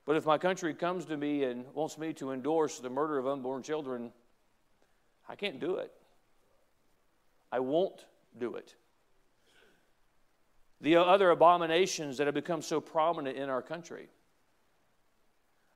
But 0.04 0.16
if 0.16 0.26
my 0.26 0.38
country 0.38 0.74
comes 0.74 1.04
to 1.06 1.16
me 1.16 1.44
and 1.44 1.64
wants 1.74 1.98
me 1.98 2.12
to 2.14 2.32
endorse 2.32 2.78
the 2.78 2.90
murder 2.90 3.18
of 3.18 3.26
unborn 3.26 3.62
children, 3.62 4.12
I 5.28 5.36
can't 5.36 5.60
do 5.60 5.76
it. 5.76 5.92
I 7.52 7.60
won't 7.60 8.06
do 8.38 8.56
it. 8.56 8.74
The 10.80 10.96
other 10.96 11.30
abominations 11.30 12.16
that 12.16 12.26
have 12.26 12.34
become 12.34 12.62
so 12.62 12.80
prominent 12.80 13.36
in 13.36 13.48
our 13.48 13.62
country. 13.62 14.08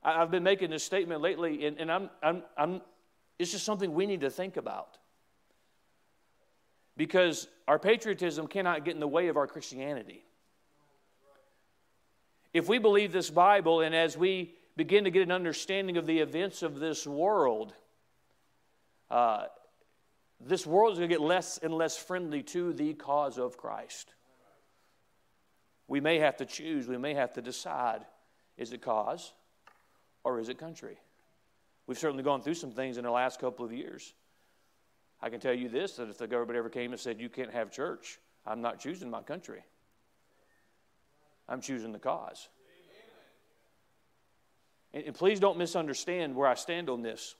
I've 0.07 0.31
been 0.31 0.45
making 0.45 0.71
this 0.71 0.85
statement 0.85 1.21
lately, 1.21 1.66
and, 1.66 1.81
and 1.81 1.90
I'm, 1.90 2.11
I'm, 2.23 2.42
I'm, 2.57 2.81
it's 3.40 3.51
just 3.51 3.64
something 3.64 3.92
we 3.92 4.07
need 4.07 4.21
to 4.21 4.31
think 4.31 4.57
about. 4.57 4.99
Because 6.97 7.49
our 7.66 7.81
patriotism 7.81 8.47
cannot 8.47 8.85
get 8.85 8.95
in 8.95 9.01
the 9.01 9.09
way 9.09 9.27
of 9.27 9.37
our 9.37 9.49
Christianity. 9.49 10.25
If 12.55 12.69
we 12.69 12.79
believe 12.79 13.12
this 13.12 13.31
Bible, 13.31 13.81
and 13.81 13.95
as 13.95 14.16
we 14.16 14.55
begin 14.77 15.05
to 15.05 15.11
get 15.11 15.23
an 15.23 15.33
understanding 15.33 15.97
of 15.97 16.07
the 16.07 16.21
events 16.21 16.62
of 16.62 16.79
this 16.79 17.05
world, 17.05 17.75
uh, 19.11 19.47
this 20.40 20.64
world 20.64 20.92
is 20.92 20.99
going 20.99 21.11
to 21.11 21.14
get 21.14 21.21
less 21.21 21.59
and 21.59 21.75
less 21.75 21.97
friendly 21.97 22.45
to 22.45 22.73
the 22.73 22.95
cause 22.95 23.38
of 23.38 23.57
Christ. 23.57 24.14
We 25.88 26.01
may 26.01 26.21
have 26.21 26.37
to 26.37 26.47
choose, 26.47 26.87
we 26.87 26.97
may 26.97 27.14
have 27.14 27.33
to 27.33 27.42
decide 27.42 28.03
is 28.57 28.73
it 28.73 28.81
cause 28.81 29.33
or 30.27 30.41
is 30.41 30.49
it 30.49 30.59
country? 30.59 30.99
We've 31.87 31.97
certainly 31.97 32.25
gone 32.25 32.43
through 32.43 32.55
some 32.55 32.73
things 32.73 32.99
in 32.99 33.05
the 33.05 33.12
last 33.12 33.39
couple 33.39 33.65
of 33.65 33.73
years. 33.73 34.12
I 35.23 35.31
can 35.31 35.39
tell 35.39 35.55
you 35.55 35.69
this 35.69 35.97
that 35.97 36.09
if 36.09 36.19
the 36.19 36.27
government 36.27 36.59
ever 36.59 36.69
came 36.69 36.91
and 36.91 37.01
said, 37.01 37.21
You 37.21 37.29
can't 37.29 37.53
have 37.53 37.71
church, 37.71 38.19
I'm 38.45 38.61
not 38.61 38.81
choosing 38.81 39.09
my 39.09 39.23
country. 39.23 39.62
I'm 41.49 41.61
choosing 41.61 41.93
the 41.93 42.01
cause. 42.01 42.49
And, 44.93 45.05
and 45.05 45.15
please 45.15 45.39
don't 45.39 45.59
misunderstand 45.59 46.35
where 46.35 46.49
I 46.49 46.55
stand 46.55 46.91
on 46.91 47.03
this. 47.03 47.37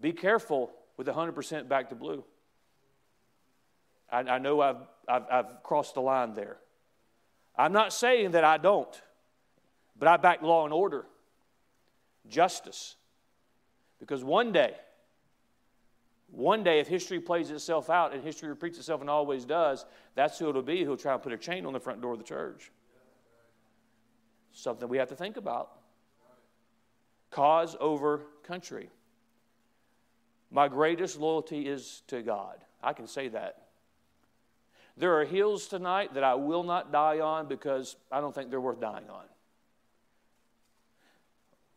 Be 0.00 0.12
careful 0.12 0.70
with 0.96 1.06
100% 1.06 1.68
back 1.68 1.90
to 1.90 1.94
blue. 1.94 2.24
I, 4.10 4.20
I 4.20 4.38
know 4.38 4.62
I've, 4.62 4.88
I've, 5.06 5.24
I've 5.30 5.62
crossed 5.62 5.94
the 5.94 6.00
line 6.00 6.32
there. 6.32 6.56
I'm 7.58 7.74
not 7.74 7.92
saying 7.92 8.30
that 8.30 8.44
I 8.44 8.56
don't, 8.56 9.02
but 9.98 10.08
I 10.08 10.16
back 10.16 10.40
law 10.40 10.64
and 10.64 10.72
order, 10.72 11.04
justice. 12.28 12.96
Because 13.98 14.24
one 14.24 14.52
day, 14.52 14.74
one 16.30 16.62
day, 16.62 16.78
if 16.78 16.86
history 16.86 17.20
plays 17.20 17.50
itself 17.50 17.90
out 17.90 18.14
and 18.14 18.22
history 18.22 18.48
repeats 18.48 18.78
itself 18.78 19.00
and 19.00 19.10
always 19.10 19.44
does, 19.44 19.84
that's 20.14 20.38
who 20.38 20.48
it'll 20.48 20.62
be 20.62 20.84
who'll 20.84 20.96
try 20.96 21.12
and 21.12 21.22
put 21.22 21.32
a 21.32 21.36
chain 21.36 21.66
on 21.66 21.72
the 21.72 21.80
front 21.80 22.00
door 22.00 22.12
of 22.12 22.18
the 22.18 22.24
church. 22.24 22.70
Something 24.52 24.88
we 24.88 24.98
have 24.98 25.08
to 25.08 25.16
think 25.16 25.36
about. 25.36 25.70
Cause 27.30 27.76
over 27.80 28.22
country. 28.42 28.90
My 30.50 30.66
greatest 30.68 31.18
loyalty 31.18 31.66
is 31.66 32.02
to 32.08 32.22
God. 32.22 32.58
I 32.82 32.92
can 32.92 33.06
say 33.06 33.28
that. 33.28 33.66
There 34.96 35.18
are 35.18 35.24
hills 35.24 35.68
tonight 35.68 36.14
that 36.14 36.24
I 36.24 36.34
will 36.34 36.64
not 36.64 36.92
die 36.92 37.20
on 37.20 37.46
because 37.46 37.96
I 38.10 38.20
don't 38.20 38.34
think 38.34 38.50
they're 38.50 38.60
worth 38.60 38.80
dying 38.80 39.08
on. 39.08 39.24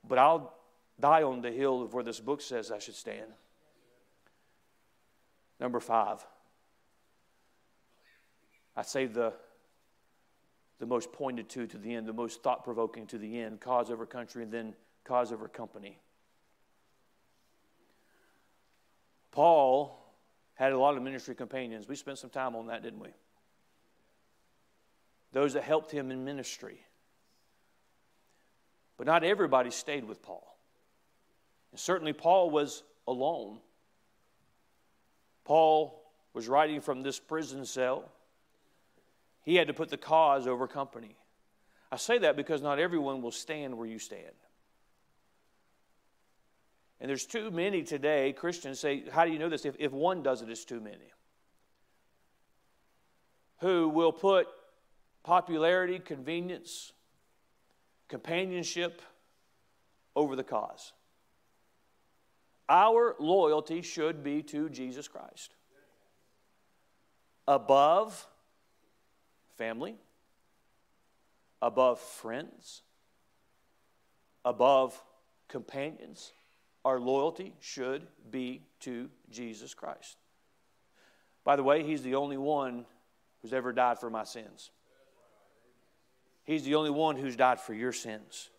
But 0.07 0.17
I'll 0.17 0.53
die 0.99 1.23
on 1.23 1.41
the 1.41 1.51
hill 1.51 1.81
of 1.81 1.93
where 1.93 2.03
this 2.03 2.19
book 2.19 2.41
says 2.41 2.71
I 2.71 2.79
should 2.79 2.95
stand. 2.95 3.31
Number 5.59 5.79
five, 5.79 6.25
I 8.75 8.81
say 8.81 9.05
the, 9.05 9.33
the 10.79 10.85
most 10.85 11.11
pointed 11.11 11.49
to 11.49 11.67
to 11.67 11.77
the 11.77 11.93
end, 11.93 12.07
the 12.07 12.13
most 12.13 12.43
thought 12.43 12.63
provoking 12.63 13.07
to 13.07 13.17
the 13.17 13.39
end 13.39 13.59
cause 13.59 13.89
over 13.89 14.05
country 14.05 14.43
and 14.43 14.51
then 14.51 14.73
cause 15.03 15.31
over 15.31 15.47
company. 15.47 15.99
Paul 19.31 19.99
had 20.55 20.73
a 20.73 20.77
lot 20.77 20.95
of 20.95 21.03
ministry 21.03 21.33
companions. 21.33 21.87
We 21.87 21.95
spent 21.95 22.19
some 22.19 22.29
time 22.29 22.55
on 22.55 22.67
that, 22.67 22.83
didn't 22.83 22.99
we? 22.99 23.09
Those 25.31 25.53
that 25.53 25.63
helped 25.63 25.91
him 25.91 26.11
in 26.11 26.23
ministry. 26.23 26.79
But 28.97 29.07
not 29.07 29.23
everybody 29.23 29.71
stayed 29.71 30.05
with 30.05 30.21
Paul. 30.21 30.57
And 31.71 31.79
certainly, 31.79 32.13
Paul 32.13 32.49
was 32.49 32.83
alone. 33.07 33.59
Paul 35.43 36.01
was 36.33 36.47
writing 36.47 36.81
from 36.81 37.01
this 37.01 37.19
prison 37.19 37.65
cell. 37.65 38.11
He 39.41 39.55
had 39.55 39.67
to 39.67 39.73
put 39.73 39.89
the 39.89 39.97
cause 39.97 40.47
over 40.47 40.67
company. 40.67 41.15
I 41.91 41.97
say 41.97 42.19
that 42.19 42.35
because 42.35 42.61
not 42.61 42.79
everyone 42.79 43.21
will 43.21 43.31
stand 43.31 43.77
where 43.77 43.87
you 43.87 43.99
stand. 43.99 44.33
And 46.99 47.09
there's 47.09 47.25
too 47.25 47.51
many 47.51 47.83
today, 47.83 48.31
Christians 48.31 48.79
say, 48.79 49.03
How 49.11 49.25
do 49.25 49.31
you 49.31 49.37
know 49.37 49.49
this? 49.49 49.65
If, 49.65 49.75
if 49.77 49.91
one 49.91 50.23
does 50.23 50.41
it, 50.41 50.49
it's 50.49 50.63
too 50.63 50.79
many. 50.79 51.11
Who 53.59 53.89
will 53.89 54.13
put 54.13 54.47
popularity, 55.23 55.99
convenience, 55.99 56.93
companionship 58.13 59.01
over 60.15 60.35
the 60.35 60.43
cause. 60.43 60.93
Our 62.69 63.15
loyalty 63.19 63.81
should 63.81 64.23
be 64.23 64.43
to 64.43 64.69
Jesus 64.69 65.07
Christ. 65.07 65.55
Above 67.47 68.27
family, 69.57 69.95
above 71.59 71.99
friends, 71.99 72.83
above 74.45 75.01
companions 75.47 76.33
our 76.85 76.99
loyalty 76.99 77.55
should 77.61 78.05
be 78.29 78.61
to 78.81 79.09
Jesus 79.31 79.73
Christ. 79.73 80.17
By 81.43 81.55
the 81.55 81.63
way, 81.63 81.81
He's 81.81 82.03
the 82.03 82.13
only 82.13 82.37
one 82.37 82.85
who's 83.41 83.53
ever 83.53 83.73
died 83.73 83.97
for 83.97 84.11
my 84.11 84.23
sins. 84.23 84.69
He's 86.43 86.63
the 86.63 86.75
only 86.75 86.89
one 86.89 87.15
who's 87.15 87.35
died 87.35 87.59
for 87.59 87.73
your 87.73 87.93
sins. 87.93 88.49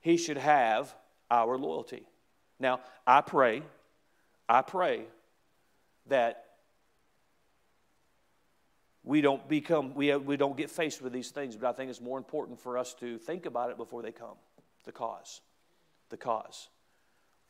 He 0.00 0.16
should 0.16 0.38
have 0.38 0.94
our 1.30 1.58
loyalty. 1.58 2.04
Now, 2.58 2.80
I 3.06 3.20
pray, 3.20 3.62
I 4.48 4.62
pray 4.62 5.04
that 6.06 6.44
we 9.04 9.20
don't 9.20 9.46
become, 9.48 9.94
we, 9.94 10.12
uh, 10.12 10.18
we 10.18 10.36
don't 10.36 10.56
get 10.56 10.70
faced 10.70 11.02
with 11.02 11.12
these 11.12 11.30
things, 11.30 11.56
but 11.56 11.68
I 11.68 11.72
think 11.72 11.90
it's 11.90 12.00
more 12.00 12.18
important 12.18 12.58
for 12.58 12.78
us 12.78 12.94
to 12.94 13.18
think 13.18 13.46
about 13.46 13.70
it 13.70 13.76
before 13.76 14.02
they 14.02 14.12
come, 14.12 14.36
the 14.84 14.92
cause 14.92 15.40
the 16.10 16.16
cause. 16.16 16.68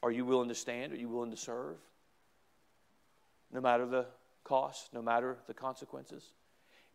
Are 0.02 0.12
you 0.12 0.24
willing 0.24 0.48
to 0.48 0.54
stand? 0.54 0.92
Are 0.92 0.96
you 0.96 1.08
willing 1.08 1.30
to 1.32 1.36
serve? 1.36 1.76
No 3.52 3.60
matter 3.60 3.84
the 3.84 4.06
cost, 4.44 4.94
no 4.94 5.02
matter 5.02 5.38
the 5.46 5.54
consequences. 5.54 6.32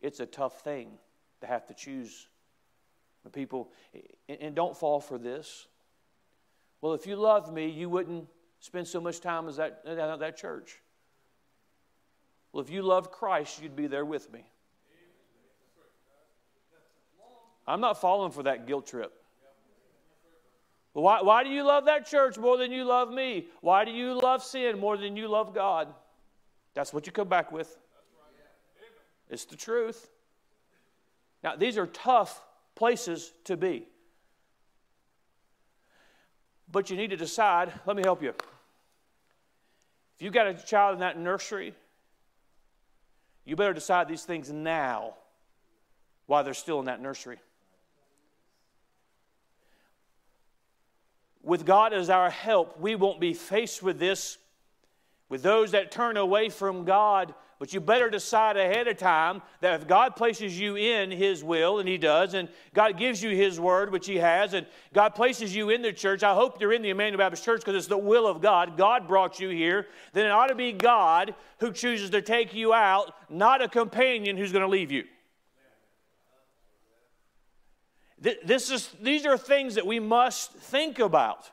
It's 0.00 0.20
a 0.20 0.26
tough 0.26 0.62
thing 0.62 0.92
to 1.40 1.46
have 1.46 1.66
to 1.66 1.74
choose. 1.74 2.28
The 3.24 3.30
people, 3.30 3.72
and 4.28 4.54
don't 4.54 4.76
fall 4.76 5.00
for 5.00 5.18
this. 5.18 5.66
Well, 6.80 6.94
if 6.94 7.08
you 7.08 7.16
loved 7.16 7.52
me, 7.52 7.68
you 7.68 7.88
wouldn't 7.88 8.28
spend 8.60 8.86
so 8.86 9.00
much 9.00 9.20
time 9.20 9.48
as 9.48 9.56
that, 9.56 9.82
at 9.84 10.20
that 10.20 10.36
church. 10.36 10.80
Well, 12.52 12.62
if 12.62 12.70
you 12.70 12.82
loved 12.82 13.10
Christ, 13.10 13.60
you'd 13.60 13.74
be 13.74 13.88
there 13.88 14.04
with 14.04 14.32
me. 14.32 14.44
I'm 17.66 17.80
not 17.80 18.00
falling 18.00 18.30
for 18.30 18.44
that 18.44 18.68
guilt 18.68 18.86
trip. 18.86 19.12
Why, 20.92 21.20
why 21.20 21.42
do 21.42 21.50
you 21.50 21.64
love 21.64 21.86
that 21.86 22.06
church 22.06 22.38
more 22.38 22.56
than 22.56 22.70
you 22.70 22.84
love 22.84 23.10
me? 23.10 23.48
Why 23.60 23.84
do 23.84 23.90
you 23.90 24.14
love 24.14 24.42
sin 24.42 24.78
more 24.78 24.96
than 24.96 25.16
you 25.16 25.26
love 25.28 25.52
God? 25.52 25.92
That's 26.74 26.92
what 26.92 27.06
you 27.06 27.12
come 27.12 27.28
back 27.28 27.50
with. 27.50 27.76
It's 29.28 29.44
the 29.46 29.56
truth. 29.56 30.08
Now, 31.46 31.54
these 31.54 31.78
are 31.78 31.86
tough 31.86 32.42
places 32.74 33.32
to 33.44 33.56
be. 33.56 33.86
But 36.72 36.90
you 36.90 36.96
need 36.96 37.10
to 37.10 37.16
decide. 37.16 37.72
Let 37.86 37.96
me 37.96 38.02
help 38.02 38.20
you. 38.20 38.30
If 40.16 40.22
you've 40.22 40.32
got 40.32 40.48
a 40.48 40.54
child 40.54 40.94
in 40.94 41.00
that 41.00 41.16
nursery, 41.16 41.72
you 43.44 43.54
better 43.54 43.72
decide 43.72 44.08
these 44.08 44.24
things 44.24 44.50
now 44.50 45.14
while 46.26 46.42
they're 46.42 46.52
still 46.52 46.80
in 46.80 46.86
that 46.86 47.00
nursery. 47.00 47.38
With 51.44 51.64
God 51.64 51.92
as 51.92 52.10
our 52.10 52.28
help, 52.28 52.80
we 52.80 52.96
won't 52.96 53.20
be 53.20 53.34
faced 53.34 53.84
with 53.84 54.00
this 54.00 54.36
with 55.28 55.42
those 55.42 55.72
that 55.72 55.90
turn 55.90 56.16
away 56.16 56.48
from 56.48 56.84
God 56.84 57.34
but 57.58 57.72
you 57.72 57.80
better 57.80 58.10
decide 58.10 58.58
ahead 58.58 58.86
of 58.86 58.98
time 58.98 59.40
that 59.60 59.80
if 59.80 59.88
God 59.88 60.14
places 60.14 60.58
you 60.60 60.76
in 60.76 61.10
His 61.10 61.42
will, 61.42 61.78
and 61.78 61.88
He 61.88 61.96
does, 61.96 62.34
and 62.34 62.50
God 62.74 62.98
gives 62.98 63.22
you 63.22 63.30
His 63.30 63.58
word, 63.58 63.90
which 63.90 64.06
He 64.06 64.16
has, 64.16 64.52
and 64.52 64.66
God 64.92 65.14
places 65.14 65.56
you 65.56 65.70
in 65.70 65.80
the 65.80 65.92
church, 65.92 66.22
I 66.22 66.34
hope 66.34 66.60
you're 66.60 66.74
in 66.74 66.82
the 66.82 66.90
Emmanuel 66.90 67.18
Baptist 67.18 67.44
Church 67.44 67.60
because 67.60 67.74
it's 67.74 67.86
the 67.86 67.96
will 67.96 68.26
of 68.26 68.42
God. 68.42 68.76
God 68.76 69.08
brought 69.08 69.40
you 69.40 69.48
here. 69.48 69.86
Then 70.12 70.26
it 70.26 70.30
ought 70.30 70.48
to 70.48 70.54
be 70.54 70.72
God 70.72 71.34
who 71.58 71.72
chooses 71.72 72.10
to 72.10 72.20
take 72.20 72.52
you 72.52 72.74
out, 72.74 73.14
not 73.30 73.62
a 73.62 73.68
companion 73.68 74.36
who's 74.36 74.52
going 74.52 74.64
to 74.64 74.68
leave 74.68 74.92
you. 74.92 75.04
This 78.18 78.70
is, 78.70 78.90
these 79.00 79.24
are 79.24 79.38
things 79.38 79.76
that 79.76 79.86
we 79.86 80.00
must 80.00 80.52
think 80.52 80.98
about. 80.98 81.50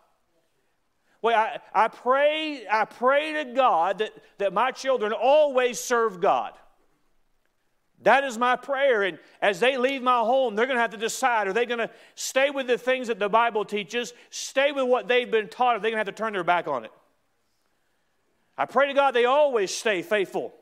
Well, 1.23 1.39
I, 1.39 1.59
I, 1.73 1.87
pray, 1.87 2.67
I 2.69 2.83
pray 2.83 3.45
to 3.45 3.53
God 3.53 3.99
that, 3.99 4.11
that 4.39 4.51
my 4.51 4.71
children 4.71 5.13
always 5.13 5.79
serve 5.79 6.19
God. 6.19 6.51
That 8.01 8.25
is 8.25 8.37
my 8.37 8.57
prayer. 8.57 9.03
And 9.03 9.17
as 9.41 9.61
they 9.61 9.77
leave 9.77 10.03
my 10.03 10.19
home, 10.19 10.55
they're 10.55 10.65
going 10.65 10.75
to 10.75 10.81
have 10.81 10.91
to 10.91 10.97
decide 10.97 11.47
are 11.47 11.53
they 11.53 11.65
going 11.65 11.79
to 11.79 11.89
stay 12.15 12.49
with 12.49 12.67
the 12.67 12.77
things 12.77 13.07
that 13.07 13.19
the 13.19 13.29
Bible 13.29 13.63
teaches, 13.63 14.13
stay 14.31 14.73
with 14.73 14.85
what 14.85 15.07
they've 15.07 15.31
been 15.31 15.47
taught, 15.47 15.75
or 15.75 15.77
are 15.77 15.79
they 15.79 15.91
going 15.91 16.03
to 16.03 16.05
have 16.05 16.07
to 16.07 16.11
turn 16.11 16.33
their 16.33 16.43
back 16.43 16.67
on 16.67 16.83
it? 16.83 16.91
I 18.57 18.65
pray 18.65 18.87
to 18.87 18.93
God 18.93 19.11
they 19.11 19.23
always 19.23 19.73
stay 19.73 20.01
faithful, 20.01 20.53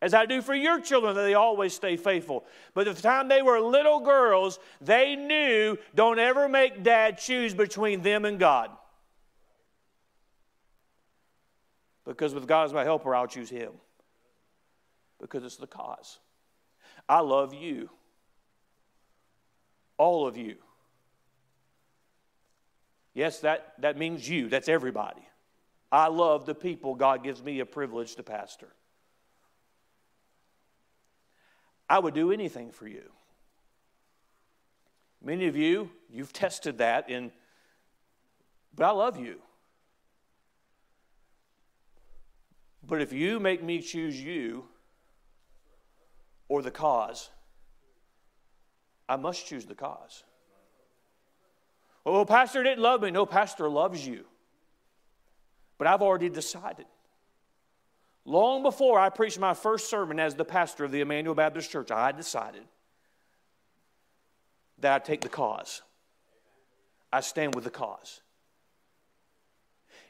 as 0.00 0.14
I 0.14 0.24
do 0.24 0.40
for 0.40 0.54
your 0.54 0.80
children, 0.80 1.16
that 1.16 1.22
they 1.22 1.34
always 1.34 1.74
stay 1.74 1.96
faithful. 1.96 2.44
But 2.74 2.86
at 2.86 2.94
the 2.94 3.02
time 3.02 3.26
they 3.26 3.42
were 3.42 3.58
little 3.58 3.98
girls, 3.98 4.60
they 4.80 5.16
knew 5.16 5.76
don't 5.96 6.20
ever 6.20 6.48
make 6.48 6.84
dad 6.84 7.18
choose 7.18 7.54
between 7.54 8.02
them 8.02 8.24
and 8.24 8.38
God. 8.38 8.70
Because 12.06 12.34
with 12.34 12.46
God 12.46 12.66
as 12.66 12.72
my 12.72 12.84
helper, 12.84 13.14
I'll 13.14 13.26
choose 13.26 13.50
Him. 13.50 13.72
Because 15.20 15.44
it's 15.44 15.56
the 15.56 15.66
cause. 15.66 16.18
I 17.08 17.20
love 17.20 17.52
you. 17.52 17.90
All 19.98 20.26
of 20.26 20.36
you. 20.36 20.56
Yes, 23.14 23.40
that, 23.40 23.74
that 23.78 23.96
means 23.96 24.28
you. 24.28 24.48
That's 24.48 24.68
everybody. 24.68 25.26
I 25.90 26.08
love 26.08 26.46
the 26.46 26.54
people 26.54 26.94
God 26.94 27.24
gives 27.24 27.42
me 27.42 27.60
a 27.60 27.66
privilege 27.66 28.14
to 28.16 28.22
pastor. 28.22 28.68
I 31.88 31.98
would 31.98 32.14
do 32.14 32.32
anything 32.32 32.72
for 32.72 32.86
you. 32.86 33.04
Many 35.22 35.46
of 35.46 35.56
you, 35.56 35.90
you've 36.10 36.32
tested 36.32 36.78
that 36.78 37.08
in, 37.08 37.32
but 38.74 38.84
I 38.84 38.90
love 38.90 39.18
you. 39.18 39.40
But 42.86 43.02
if 43.02 43.12
you 43.12 43.40
make 43.40 43.62
me 43.62 43.80
choose 43.80 44.20
you 44.20 44.64
or 46.48 46.62
the 46.62 46.70
cause, 46.70 47.30
I 49.08 49.16
must 49.16 49.46
choose 49.46 49.64
the 49.64 49.74
cause. 49.74 50.22
Well, 52.04 52.24
Pastor 52.24 52.62
didn't 52.62 52.82
love 52.82 53.02
me. 53.02 53.10
No, 53.10 53.26
Pastor 53.26 53.68
loves 53.68 54.06
you. 54.06 54.24
But 55.78 55.88
I've 55.88 56.02
already 56.02 56.28
decided. 56.28 56.86
Long 58.24 58.62
before 58.62 58.98
I 58.98 59.08
preached 59.08 59.38
my 59.38 59.54
first 59.54 59.90
sermon 59.90 60.18
as 60.18 60.34
the 60.34 60.44
pastor 60.44 60.84
of 60.84 60.90
the 60.90 61.00
Emmanuel 61.00 61.34
Baptist 61.34 61.70
Church, 61.70 61.90
I 61.90 62.10
decided 62.12 62.62
that 64.78 64.92
I 64.92 64.98
take 65.04 65.20
the 65.20 65.28
cause. 65.28 65.82
I 67.12 67.20
stand 67.20 67.54
with 67.54 67.64
the 67.64 67.70
cause. 67.70 68.20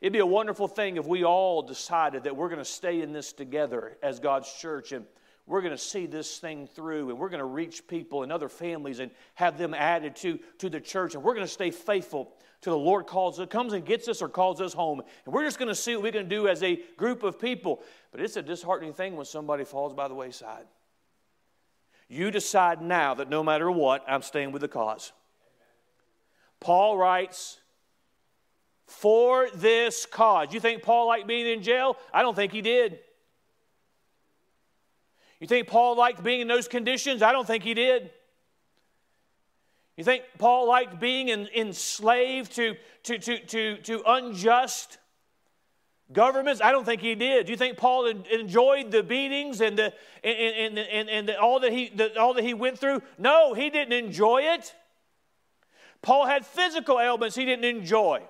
It'd 0.01 0.13
be 0.13 0.19
a 0.19 0.27
wonderful 0.27 0.69
thing 0.69 0.97
if 0.97 1.07
we 1.07 1.25
all 1.25 1.63
decided 1.63 2.25
that 2.25 2.37
we're 2.37 2.49
going 2.49 2.59
to 2.59 2.65
stay 2.65 3.01
in 3.01 3.13
this 3.13 3.33
together 3.33 3.97
as 4.03 4.21
God's 4.21 4.53
church 4.53 4.93
and 4.93 5.07
we're 5.47 5.61
going 5.61 5.73
to 5.73 5.79
see 5.79 6.07
this 6.07 6.39
thing 6.39 6.67
through 6.67 7.11
and 7.11 7.19
we're 7.19 7.29
going 7.29 7.39
to 7.39 7.45
reach 7.45 7.87
people 7.87 8.23
and 8.23 8.33
other 8.33 8.49
families 8.49 8.99
and 8.99 9.11
have 9.35 9.59
them 9.59 9.75
added 9.75 10.17
to, 10.17 10.39
to 10.59 10.69
the 10.69 10.81
church 10.81 11.15
and 11.15 11.23
we're 11.23 11.35
going 11.35 11.47
to 11.47 11.53
stay 11.53 11.71
faithful 11.71 12.33
to 12.63 12.71
the 12.71 12.77
Lord 12.77 13.07
calls 13.07 13.39
us, 13.39 13.49
comes 13.49 13.73
and 13.73 13.85
gets 13.85 14.09
us 14.09 14.23
or 14.23 14.29
calls 14.29 14.61
us 14.61 14.73
home. 14.73 15.01
And 15.25 15.35
we're 15.35 15.45
just 15.45 15.59
going 15.59 15.69
to 15.69 15.75
see 15.75 15.95
what 15.95 16.03
we 16.03 16.13
can 16.13 16.29
do 16.29 16.49
as 16.49 16.63
a 16.63 16.81
group 16.97 17.23
of 17.23 17.39
people. 17.39 17.83
But 18.11 18.21
it's 18.21 18.37
a 18.37 18.43
disheartening 18.43 18.93
thing 18.93 19.15
when 19.15 19.27
somebody 19.27 19.65
falls 19.65 19.93
by 19.93 20.09
the 20.09 20.15
wayside. 20.15 20.65
You 22.09 22.31
decide 22.31 22.81
now 22.81 23.15
that 23.15 23.29
no 23.29 23.43
matter 23.43 23.71
what, 23.71 24.05
I'm 24.09 24.23
staying 24.23 24.53
with 24.53 24.63
the 24.63 24.69
cause. 24.69 25.13
Paul 26.61 26.97
writes, 26.97 27.61
for 28.87 29.49
this 29.55 30.07
cause. 30.07 30.53
You 30.53 30.61
think 30.61 30.83
Paul 30.83 31.09
liked 31.09 31.27
being 31.27 31.46
in 31.46 31.62
jail? 31.62 31.96
I 32.14 32.22
don't 32.22 32.35
think 32.35 32.53
he 32.53 32.62
did. 32.62 32.99
You 35.40 35.46
think 35.46 35.66
Paul 35.66 35.96
liked 35.96 36.22
being 36.22 36.40
in 36.40 36.49
those 36.49 36.68
conditions? 36.68 37.20
I 37.20 37.33
don't 37.33 37.46
think 37.46 37.62
he 37.62 37.75
did. 37.75 38.11
You 39.96 40.05
think 40.05 40.25
Paul 40.38 40.68
liked 40.68 41.01
being 41.01 41.29
in, 41.29 41.49
enslaved 41.55 42.55
to, 42.57 42.77
to, 43.05 43.18
to, 43.18 43.38
to, 43.38 43.77
to 43.79 44.03
unjust 44.07 44.99
governments? 46.12 46.61
I 46.62 46.70
don't 46.70 46.85
think 46.85 47.01
he 47.01 47.14
did. 47.14 47.46
Do 47.46 47.53
you 47.53 47.59
think 47.59 47.77
Paul 47.77 48.07
enjoyed 48.07 48.90
the 48.90 49.03
beatings 49.03 49.61
and, 49.61 49.79
the, 49.79 49.92
and, 50.22 50.79
and, 50.79 50.79
and, 50.79 51.09
and 51.09 51.29
the, 51.29 51.40
all, 51.40 51.61
that 51.61 51.72
he, 51.72 51.88
the, 51.88 52.18
all 52.18 52.35
that 52.35 52.44
he 52.44 52.55
went 52.55 52.79
through? 52.79 53.03
No, 53.18 53.53
he 53.53 53.68
didn't 53.68 53.94
enjoy 53.94 54.42
it. 54.42 54.75
Paul 56.03 56.27
had 56.27 56.46
physical 56.46 57.01
ailments 57.01 57.35
he 57.35 57.44
didn't 57.44 57.64
enjoy. 57.64 58.22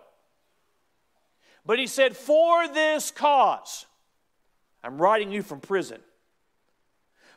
But 1.67 1.79
he 1.81 1.87
said, 1.89 2.17
For 2.17 2.69
this 2.69 3.11
cause, 3.11 3.87
I'm 4.83 4.99
writing 4.99 5.33
you 5.33 5.43
from 5.43 5.61
prison. 5.61 6.01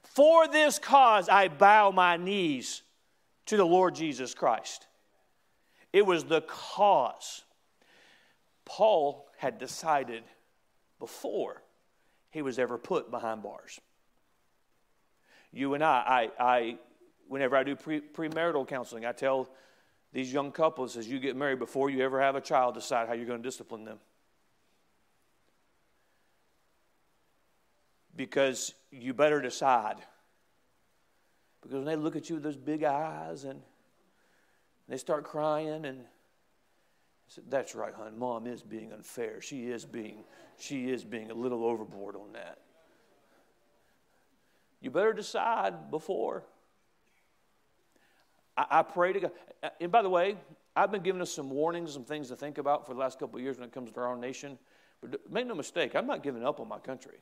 For 0.03 0.47
this 0.47 0.77
cause, 0.79 1.27
I 1.27 1.47
bow 1.47 1.91
my 1.91 2.17
knees 2.17 2.83
to 3.47 3.57
the 3.57 3.65
Lord 3.65 3.95
Jesus 3.95 4.33
Christ. 4.33 4.85
It 5.91 6.05
was 6.05 6.25
the 6.25 6.41
cause. 6.41 7.43
Paul 8.65 9.27
had 9.37 9.57
decided 9.57 10.23
before 10.99 11.63
he 12.29 12.43
was 12.43 12.59
ever 12.59 12.77
put 12.77 13.09
behind 13.09 13.41
bars. 13.41 13.79
You 15.51 15.73
and 15.73 15.83
I, 15.83 16.29
I, 16.39 16.43
I 16.43 16.77
whenever 17.27 17.55
I 17.55 17.63
do 17.63 17.75
pre, 17.75 18.01
premarital 18.01 18.67
counseling, 18.67 19.05
I 19.05 19.11
tell 19.11 19.49
these 20.13 20.31
young 20.31 20.51
couples 20.51 20.97
as 20.97 21.07
you 21.07 21.19
get 21.19 21.35
married, 21.35 21.57
before 21.57 21.89
you 21.89 22.03
ever 22.03 22.21
have 22.21 22.35
a 22.35 22.41
child, 22.41 22.75
decide 22.75 23.07
how 23.07 23.13
you're 23.13 23.25
going 23.25 23.41
to 23.41 23.47
discipline 23.47 23.85
them. 23.85 23.99
Because 28.19 28.73
you 28.91 29.13
better 29.13 29.41
decide. 29.41 29.95
Because 31.61 31.75
when 31.75 31.85
they 31.85 31.95
look 31.95 32.17
at 32.17 32.27
you 32.27 32.35
with 32.35 32.43
those 32.43 32.57
big 32.57 32.83
eyes 32.83 33.45
and 33.45 33.61
they 34.89 34.97
start 34.97 35.23
crying 35.23 35.85
and 35.85 36.01
said, 37.29 37.45
That's 37.49 37.75
right, 37.75 37.93
hon. 37.93 38.19
Mom 38.19 38.45
is 38.45 38.61
being 38.61 38.91
unfair. 38.91 39.39
She 39.39 39.69
is 39.69 39.85
being, 39.85 40.25
she 40.57 40.89
is 40.89 41.05
being 41.05 41.31
a 41.31 41.33
little 41.33 41.63
overboard 41.63 42.17
on 42.17 42.33
that. 42.33 42.57
You 44.81 44.91
better 44.91 45.13
decide 45.13 45.89
before. 45.89 46.43
I, 48.57 48.65
I 48.69 48.83
pray 48.83 49.13
to 49.13 49.19
God. 49.21 49.31
And 49.79 49.93
by 49.93 50.01
the 50.01 50.09
way, 50.09 50.35
I've 50.75 50.91
been 50.91 51.03
giving 51.03 51.21
us 51.21 51.31
some 51.31 51.49
warnings, 51.49 51.93
some 51.93 52.03
things 52.03 52.27
to 52.27 52.35
think 52.35 52.57
about 52.57 52.85
for 52.85 52.93
the 52.93 52.99
last 52.99 53.17
couple 53.17 53.37
of 53.37 53.43
years 53.43 53.57
when 53.57 53.69
it 53.69 53.73
comes 53.73 53.93
to 53.93 53.99
our 54.01 54.11
own 54.11 54.19
nation. 54.19 54.59
But 54.99 55.31
make 55.31 55.47
no 55.47 55.55
mistake, 55.55 55.95
I'm 55.95 56.05
not 56.05 56.21
giving 56.21 56.43
up 56.43 56.59
on 56.59 56.67
my 56.67 56.79
country. 56.79 57.19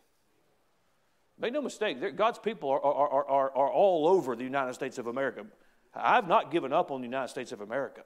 Make 1.40 1.54
no 1.54 1.62
mistake, 1.62 1.98
God's 2.16 2.40
people 2.40 2.70
are, 2.70 2.84
are, 2.84 3.26
are, 3.28 3.52
are 3.52 3.72
all 3.72 4.08
over 4.08 4.36
the 4.36 4.44
United 4.44 4.74
States 4.74 4.98
of 4.98 5.08
America. 5.08 5.46
I've 5.94 6.28
not 6.28 6.52
given 6.52 6.74
up 6.74 6.92
on 6.92 7.02
the 7.02 7.08
United 7.08 7.30
States 7.30 7.52
of 7.52 7.62
America. 7.62 8.02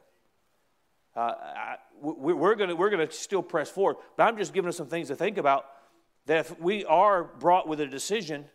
Uh, 1.16 1.20
I, 1.20 1.76
we, 2.02 2.34
we're 2.34 2.56
going 2.56 2.78
we're 2.78 2.90
gonna 2.90 3.12
still 3.12 3.44
press 3.44 3.70
forward, 3.70 3.98
but 4.16 4.24
I'm 4.24 4.38
just 4.38 4.54
giving 4.54 4.70
us 4.70 4.78
some 4.78 4.88
things 4.88 5.10
to 5.10 5.16
think 5.16 5.38
about 5.38 5.66
that 6.26 6.40
if 6.40 6.60
we 6.60 6.86
are 6.86 7.24
brought 7.24 7.68
with 7.68 7.80
a 7.80 7.88
decision, 7.88 8.46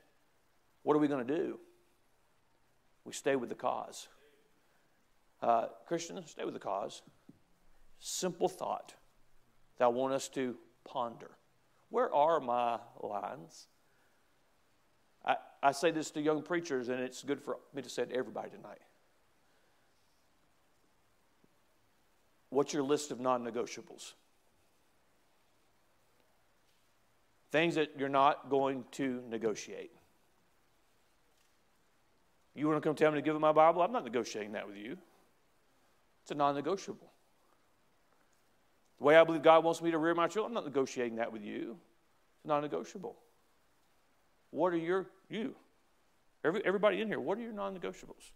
what 0.83 0.95
are 0.95 1.01
we 1.01 1.09
going 1.09 1.27
to 1.27 1.37
do? 1.37 1.59
We 3.05 3.13
stay 3.13 3.37
with 3.37 3.49
the 3.49 3.55
cause. 3.55 4.09
Uh, 5.43 5.67
Christians, 5.87 6.31
stay 6.31 6.45
with 6.45 6.55
the 6.55 6.61
cause. 6.61 7.03
Simple 7.99 8.49
thought 8.49 8.95
that 9.79 9.85
I 9.85 9.89
want 9.89 10.15
us 10.15 10.29
to 10.31 10.57
ponder. 10.85 11.33
Where 11.91 12.13
are 12.13 12.41
my 12.41 12.79
lines? 13.01 13.69
I, 15.63 15.73
say 15.73 15.91
this 15.91 16.11
to 16.13 16.21
young 16.21 16.43
preachers, 16.43 16.89
and 16.89 17.01
it's 17.01 17.23
good 17.23 17.41
for 17.41 17.59
me 17.75 17.83
to 17.83 17.89
say 17.89 18.05
to 18.05 18.15
everybody 18.15 18.51
tonight. 18.51 18.81
What's 22.51 22.73
your 22.73 22.83
list 22.83 23.11
of 23.11 23.21
non 23.21 23.45
negotiables? 23.45 24.13
things 27.57 27.77
that 27.77 27.93
you're 27.99 28.09
not 28.11 28.51
going 28.51 28.85
to 28.93 29.23
negotiate. 29.31 29.91
You 32.55 32.69
want 32.69 32.83
to 32.83 32.87
come 32.87 32.95
tell 32.95 33.11
me 33.11 33.17
to 33.17 33.23
give 33.23 33.35
up 33.35 33.41
my 33.41 33.53
Bible? 33.53 33.83
I'm 33.83 33.93
not 33.93 34.05
negotiating 34.05 34.53
that 34.53 34.67
with 34.67 34.77
you. 34.77 34.99
It's 36.23 36.31
a 36.31 36.35
non 36.35 36.55
negotiable. 36.55 37.11
The 38.99 39.05
way 39.05 39.17
I 39.17 39.25
believe 39.25 39.43
God 39.43 39.65
wants 39.65 39.81
me 39.81 39.91
to 39.91 39.99
rear 39.99 40.15
my 40.15 40.27
children, 40.27 40.51
I'm 40.51 40.55
not 40.55 40.65
negotiating 40.65 41.17
that 41.17 41.33
with 41.33 41.43
you. 41.43 41.77
It's 42.37 42.45
a 42.45 42.49
non 42.49 42.63
negotiable. 42.63 43.17
What 44.51 44.73
are 44.73 44.79
your, 44.79 45.07
you? 45.29 45.55
Every, 46.45 46.65
everybody 46.65 47.01
in 47.01 47.09
here, 47.09 47.21
what 47.21 47.39
are 47.39 47.43
your 47.43 47.53
non 47.53 47.77
negotiables? 47.77 48.31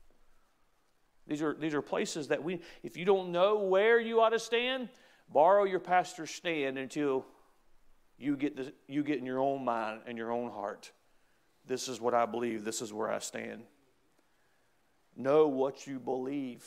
These 1.26 1.42
are, 1.42 1.54
these 1.54 1.74
are 1.74 1.82
places 1.82 2.28
that 2.28 2.42
we, 2.42 2.60
if 2.82 2.96
you 2.96 3.04
don't 3.04 3.30
know 3.30 3.58
where 3.58 4.00
you 4.00 4.20
ought 4.20 4.30
to 4.30 4.38
stand, 4.38 4.88
borrow 5.32 5.64
your 5.64 5.78
pastor's 5.78 6.30
stand 6.30 6.76
until 6.76 7.24
you 8.18 8.36
get, 8.36 8.56
the, 8.56 8.72
you 8.88 9.02
get 9.02 9.18
in 9.18 9.26
your 9.26 9.38
own 9.38 9.64
mind 9.64 10.00
and 10.06 10.18
your 10.18 10.32
own 10.32 10.50
heart. 10.50 10.90
This 11.66 11.88
is 11.88 12.00
what 12.00 12.14
I 12.14 12.26
believe, 12.26 12.64
this 12.64 12.82
is 12.82 12.92
where 12.92 13.10
I 13.10 13.20
stand. 13.20 13.62
Know 15.16 15.48
what 15.48 15.86
you 15.86 15.98
believe. 15.98 16.64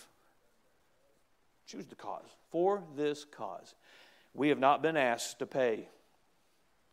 Choose 1.67 1.87
the 1.87 1.95
cause. 1.95 2.29
For 2.51 2.83
this 2.95 3.25
cause. 3.25 3.75
We 4.33 4.49
have 4.49 4.59
not 4.59 4.81
been 4.81 4.97
asked 4.97 5.39
to 5.39 5.45
pay 5.45 5.87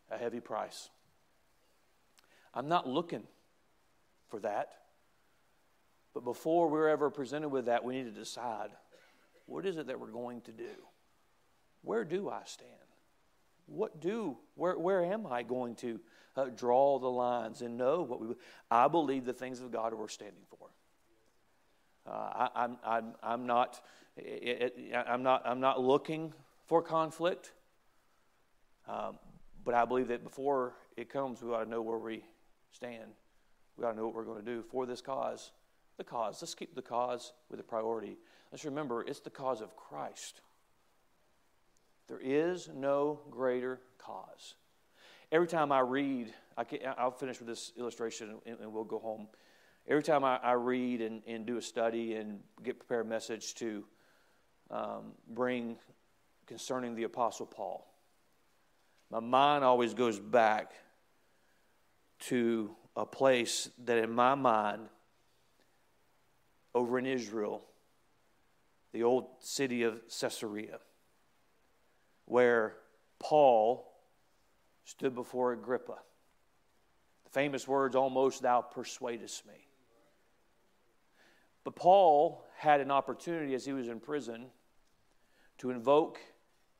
a 0.09 0.17
heavy 0.17 0.39
price. 0.39 0.89
I'm 2.53 2.67
not 2.67 2.87
looking 2.87 3.23
for 4.29 4.39
that. 4.39 4.69
But 6.13 6.25
before 6.25 6.69
we're 6.69 6.89
ever 6.89 7.09
presented 7.09 7.49
with 7.49 7.65
that, 7.65 7.83
we 7.83 7.93
need 7.93 8.13
to 8.13 8.19
decide 8.19 8.69
what 9.45 9.65
is 9.65 9.77
it 9.77 9.87
that 9.87 9.99
we're 9.99 10.07
going 10.07 10.41
to 10.41 10.51
do? 10.51 10.69
Where 11.83 12.03
do 12.03 12.29
I 12.29 12.41
stand? 12.45 12.69
What 13.65 14.01
do, 14.01 14.37
where, 14.55 14.77
where 14.77 15.03
am 15.03 15.25
I 15.25 15.43
going 15.43 15.75
to 15.75 15.99
uh, 16.35 16.45
draw 16.45 16.99
the 16.99 17.09
lines 17.09 17.61
and 17.61 17.77
know 17.77 18.01
what 18.03 18.21
we, 18.21 18.35
I 18.69 18.87
believe 18.87 19.25
the 19.25 19.33
things 19.33 19.61
of 19.61 19.71
God 19.71 19.93
we're 19.93 20.07
standing 20.07 20.43
for. 20.49 20.69
Uh, 22.05 22.09
I, 22.11 22.49
I'm, 22.55 22.77
I'm, 22.85 23.13
I'm, 23.21 23.45
not, 23.45 23.81
it, 24.17 24.73
it, 24.77 24.95
I'm, 25.07 25.23
not, 25.23 25.43
I'm 25.45 25.59
not 25.59 25.81
looking 25.81 26.33
for 26.65 26.81
conflict, 26.81 27.51
um, 28.87 29.19
but 29.63 29.73
I 29.73 29.85
believe 29.85 30.07
that 30.07 30.23
before 30.23 30.73
it 30.97 31.09
comes, 31.09 31.41
we 31.41 31.51
ought 31.53 31.63
to 31.63 31.69
know 31.69 31.81
where 31.81 31.97
we 31.97 32.23
stand. 32.71 33.11
We 33.77 33.83
got 33.83 33.91
to 33.91 33.97
know 33.97 34.05
what 34.05 34.15
we're 34.15 34.25
going 34.25 34.43
to 34.43 34.45
do 34.45 34.63
for 34.69 34.85
this 34.85 35.01
cause. 35.01 35.51
The 35.97 36.03
cause. 36.03 36.41
Let's 36.41 36.55
keep 36.55 36.75
the 36.75 36.81
cause 36.81 37.33
with 37.49 37.59
a 37.59 37.63
priority. 37.63 38.17
Let's 38.51 38.65
remember 38.65 39.01
it's 39.01 39.19
the 39.19 39.29
cause 39.29 39.61
of 39.61 39.75
Christ. 39.75 40.41
There 42.07 42.19
is 42.21 42.69
no 42.73 43.21
greater 43.29 43.79
cause. 43.97 44.55
Every 45.31 45.47
time 45.47 45.71
I 45.71 45.79
read, 45.79 46.33
I 46.57 46.65
will 47.03 47.11
finish 47.11 47.39
with 47.39 47.47
this 47.47 47.71
illustration 47.77 48.35
and, 48.45 48.59
and, 48.59 48.73
we'll 48.73 48.83
go 48.83 48.99
home. 48.99 49.27
Every 49.87 50.03
time 50.03 50.25
I, 50.25 50.37
I 50.37 50.53
read 50.53 51.01
and, 51.01 51.21
and, 51.25 51.45
do 51.45 51.55
a 51.55 51.61
study 51.61 52.15
and 52.15 52.41
get 52.61 52.79
prepared 52.79 53.05
a 53.05 53.09
message 53.09 53.55
to 53.55 53.85
um, 54.69 55.13
bring 55.29 55.77
concerning 56.47 56.95
the 56.95 57.03
Apostle 57.03 57.45
Paul, 57.45 57.87
my 59.09 59.21
mind 59.21 59.63
always 59.63 59.93
goes 59.93 60.19
back 60.19 60.73
to 62.21 62.75
a 62.95 63.05
place 63.05 63.69
that 63.85 63.97
in 63.97 64.11
my 64.11 64.35
mind, 64.35 64.87
over 66.73 66.97
in 66.97 67.05
Israel, 67.05 67.63
the 68.93 69.03
old 69.03 69.27
city 69.39 69.83
of 69.83 70.01
Caesarea, 70.19 70.79
where 72.25 72.75
Paul 73.19 73.91
stood 74.85 75.15
before 75.15 75.53
Agrippa. 75.53 75.97
The 77.25 77.29
famous 77.29 77.67
words, 77.67 77.95
almost 77.95 78.41
thou 78.41 78.61
persuadest 78.61 79.45
me. 79.45 79.67
But 81.63 81.75
Paul 81.75 82.43
had 82.57 82.81
an 82.81 82.91
opportunity 82.91 83.53
as 83.53 83.65
he 83.65 83.73
was 83.73 83.87
in 83.87 83.99
prison 83.99 84.47
to 85.59 85.69
invoke 85.69 86.19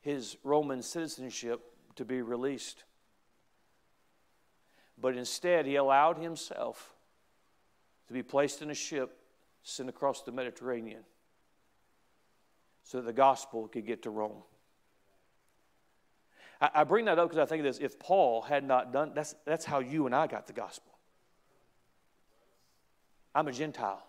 his 0.01 0.37
Roman 0.43 0.81
citizenship 0.81 1.61
to 1.95 2.05
be 2.05 2.21
released. 2.21 2.83
But 5.01 5.17
instead, 5.17 5.65
he 5.65 5.75
allowed 5.75 6.19
himself 6.19 6.93
to 8.07 8.13
be 8.13 8.21
placed 8.21 8.61
in 8.61 8.69
a 8.69 8.75
ship 8.75 9.17
sent 9.63 9.89
across 9.89 10.21
the 10.21 10.31
Mediterranean 10.31 11.03
so 12.83 12.97
that 12.97 13.05
the 13.05 13.13
gospel 13.13 13.67
could 13.67 13.85
get 13.85 14.03
to 14.03 14.11
Rome. 14.11 14.43
I, 16.61 16.83
bring 16.83 17.05
that 17.05 17.17
up 17.17 17.29
because 17.29 17.41
I 17.41 17.49
think 17.49 17.63
this 17.63 17.79
if 17.79 17.97
Paul 17.97 18.43
had 18.43 18.63
not 18.63 18.93
done 18.93 19.13
that's 19.15 19.33
that's 19.45 19.65
how 19.65 19.79
you 19.79 20.05
and 20.05 20.13
I 20.13 20.27
got 20.27 20.45
the 20.45 20.53
gospel. 20.53 20.91
I'm 23.33 23.47
a 23.47 23.51
Gentile. 23.51 24.05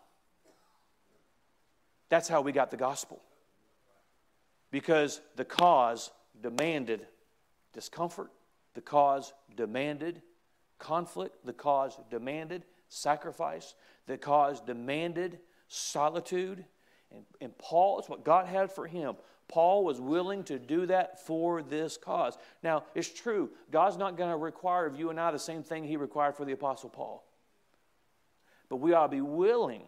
That's 2.10 2.28
how 2.28 2.42
we 2.42 2.52
got 2.52 2.70
the 2.70 2.76
gospel. 2.76 3.22
Because 4.70 5.22
the 5.36 5.46
cause 5.46 6.10
demanded 6.42 7.06
discomfort, 7.72 8.30
the 8.74 8.82
cause 8.82 9.32
demanded 9.56 10.20
conflict, 10.82 11.46
the 11.46 11.52
cause 11.52 11.96
demanded 12.10 12.64
sacrifice, 12.88 13.74
the 14.06 14.18
cause 14.18 14.60
demanded 14.60 15.38
solitude. 15.68 16.64
And, 17.12 17.24
and 17.40 17.56
Paul, 17.56 18.00
it's 18.00 18.08
what 18.08 18.24
God 18.24 18.46
had 18.46 18.70
for 18.70 18.86
him. 18.86 19.14
Paul 19.48 19.84
was 19.84 20.00
willing 20.00 20.44
to 20.44 20.58
do 20.58 20.86
that 20.86 21.24
for 21.24 21.62
this 21.62 21.96
cause. 21.96 22.36
Now, 22.62 22.84
it's 22.94 23.12
true, 23.12 23.50
God's 23.70 23.96
not 23.96 24.16
going 24.16 24.30
to 24.30 24.36
require 24.36 24.86
of 24.86 24.98
you 24.98 25.10
and 25.10 25.20
I 25.20 25.30
the 25.30 25.38
same 25.38 25.62
thing 25.62 25.84
he 25.84 25.96
required 25.96 26.36
for 26.36 26.44
the 26.44 26.52
Apostle 26.52 26.90
Paul. 26.90 27.24
But 28.68 28.76
we 28.76 28.92
ought 28.92 29.06
to 29.06 29.10
be 29.10 29.20
willing 29.20 29.82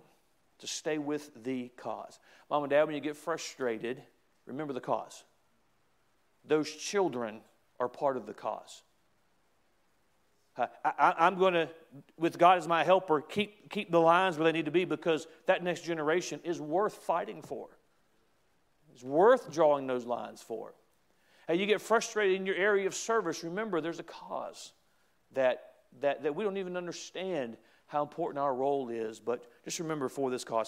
to 0.59 0.67
stay 0.67 0.99
with 0.99 1.31
the 1.43 1.71
cause. 1.77 2.19
Mom 2.51 2.63
and 2.63 2.71
dad, 2.71 2.85
when 2.85 2.95
you 2.95 3.01
get 3.01 3.17
frustrated, 3.17 4.03
remember 4.47 4.73
the 4.73 4.81
cause. 4.81 5.25
Those 6.47 6.71
children 6.71 7.41
are 7.81 7.89
part 7.89 8.17
of 8.17 8.27
the 8.27 8.35
cause. 8.35 8.83
Uh, 10.57 10.67
I, 10.85 11.27
am 11.27 11.37
going 11.37 11.55
to, 11.55 11.69
with 12.17 12.39
God 12.39 12.59
as 12.59 12.69
my 12.69 12.85
helper, 12.85 13.21
keep, 13.21 13.71
keep 13.71 13.91
the 13.91 14.01
lines 14.01 14.37
where 14.39 14.45
they 14.45 14.57
need 14.57 14.67
to 14.67 14.71
be 14.71 14.85
because 14.85 15.27
that 15.47 15.65
next 15.65 15.85
generation 15.85 16.41
is 16.45 16.61
worth 16.61 16.95
fighting 16.95 17.43
for. 17.43 17.69
It's 18.93 19.03
worth 19.03 19.53
drawing 19.53 19.87
those 19.87 20.05
lines 20.07 20.41
for. 20.41 20.75
Hey, 21.49 21.57
you 21.57 21.67
get 21.67 21.81
frustrated 21.81 22.37
in 22.37 22.47
your 22.47 22.55
area 22.55 22.87
of 22.87 22.95
service, 22.95 23.43
remember 23.43 23.81
there's 23.81 23.99
a 23.99 24.05
cause 24.05 24.73
that, 25.33 25.73
that, 26.01 26.23
that 26.23 26.35
we 26.35 26.45
don't 26.45 26.57
even 26.57 26.77
understand 26.77 27.57
how 27.87 28.03
important 28.03 28.39
our 28.39 28.55
role 28.55 28.89
is, 28.89 29.21
but 29.21 29.45
just 29.65 29.79
remember 29.81 30.09
for 30.09 30.31
this 30.31 30.45
cause. 30.45 30.63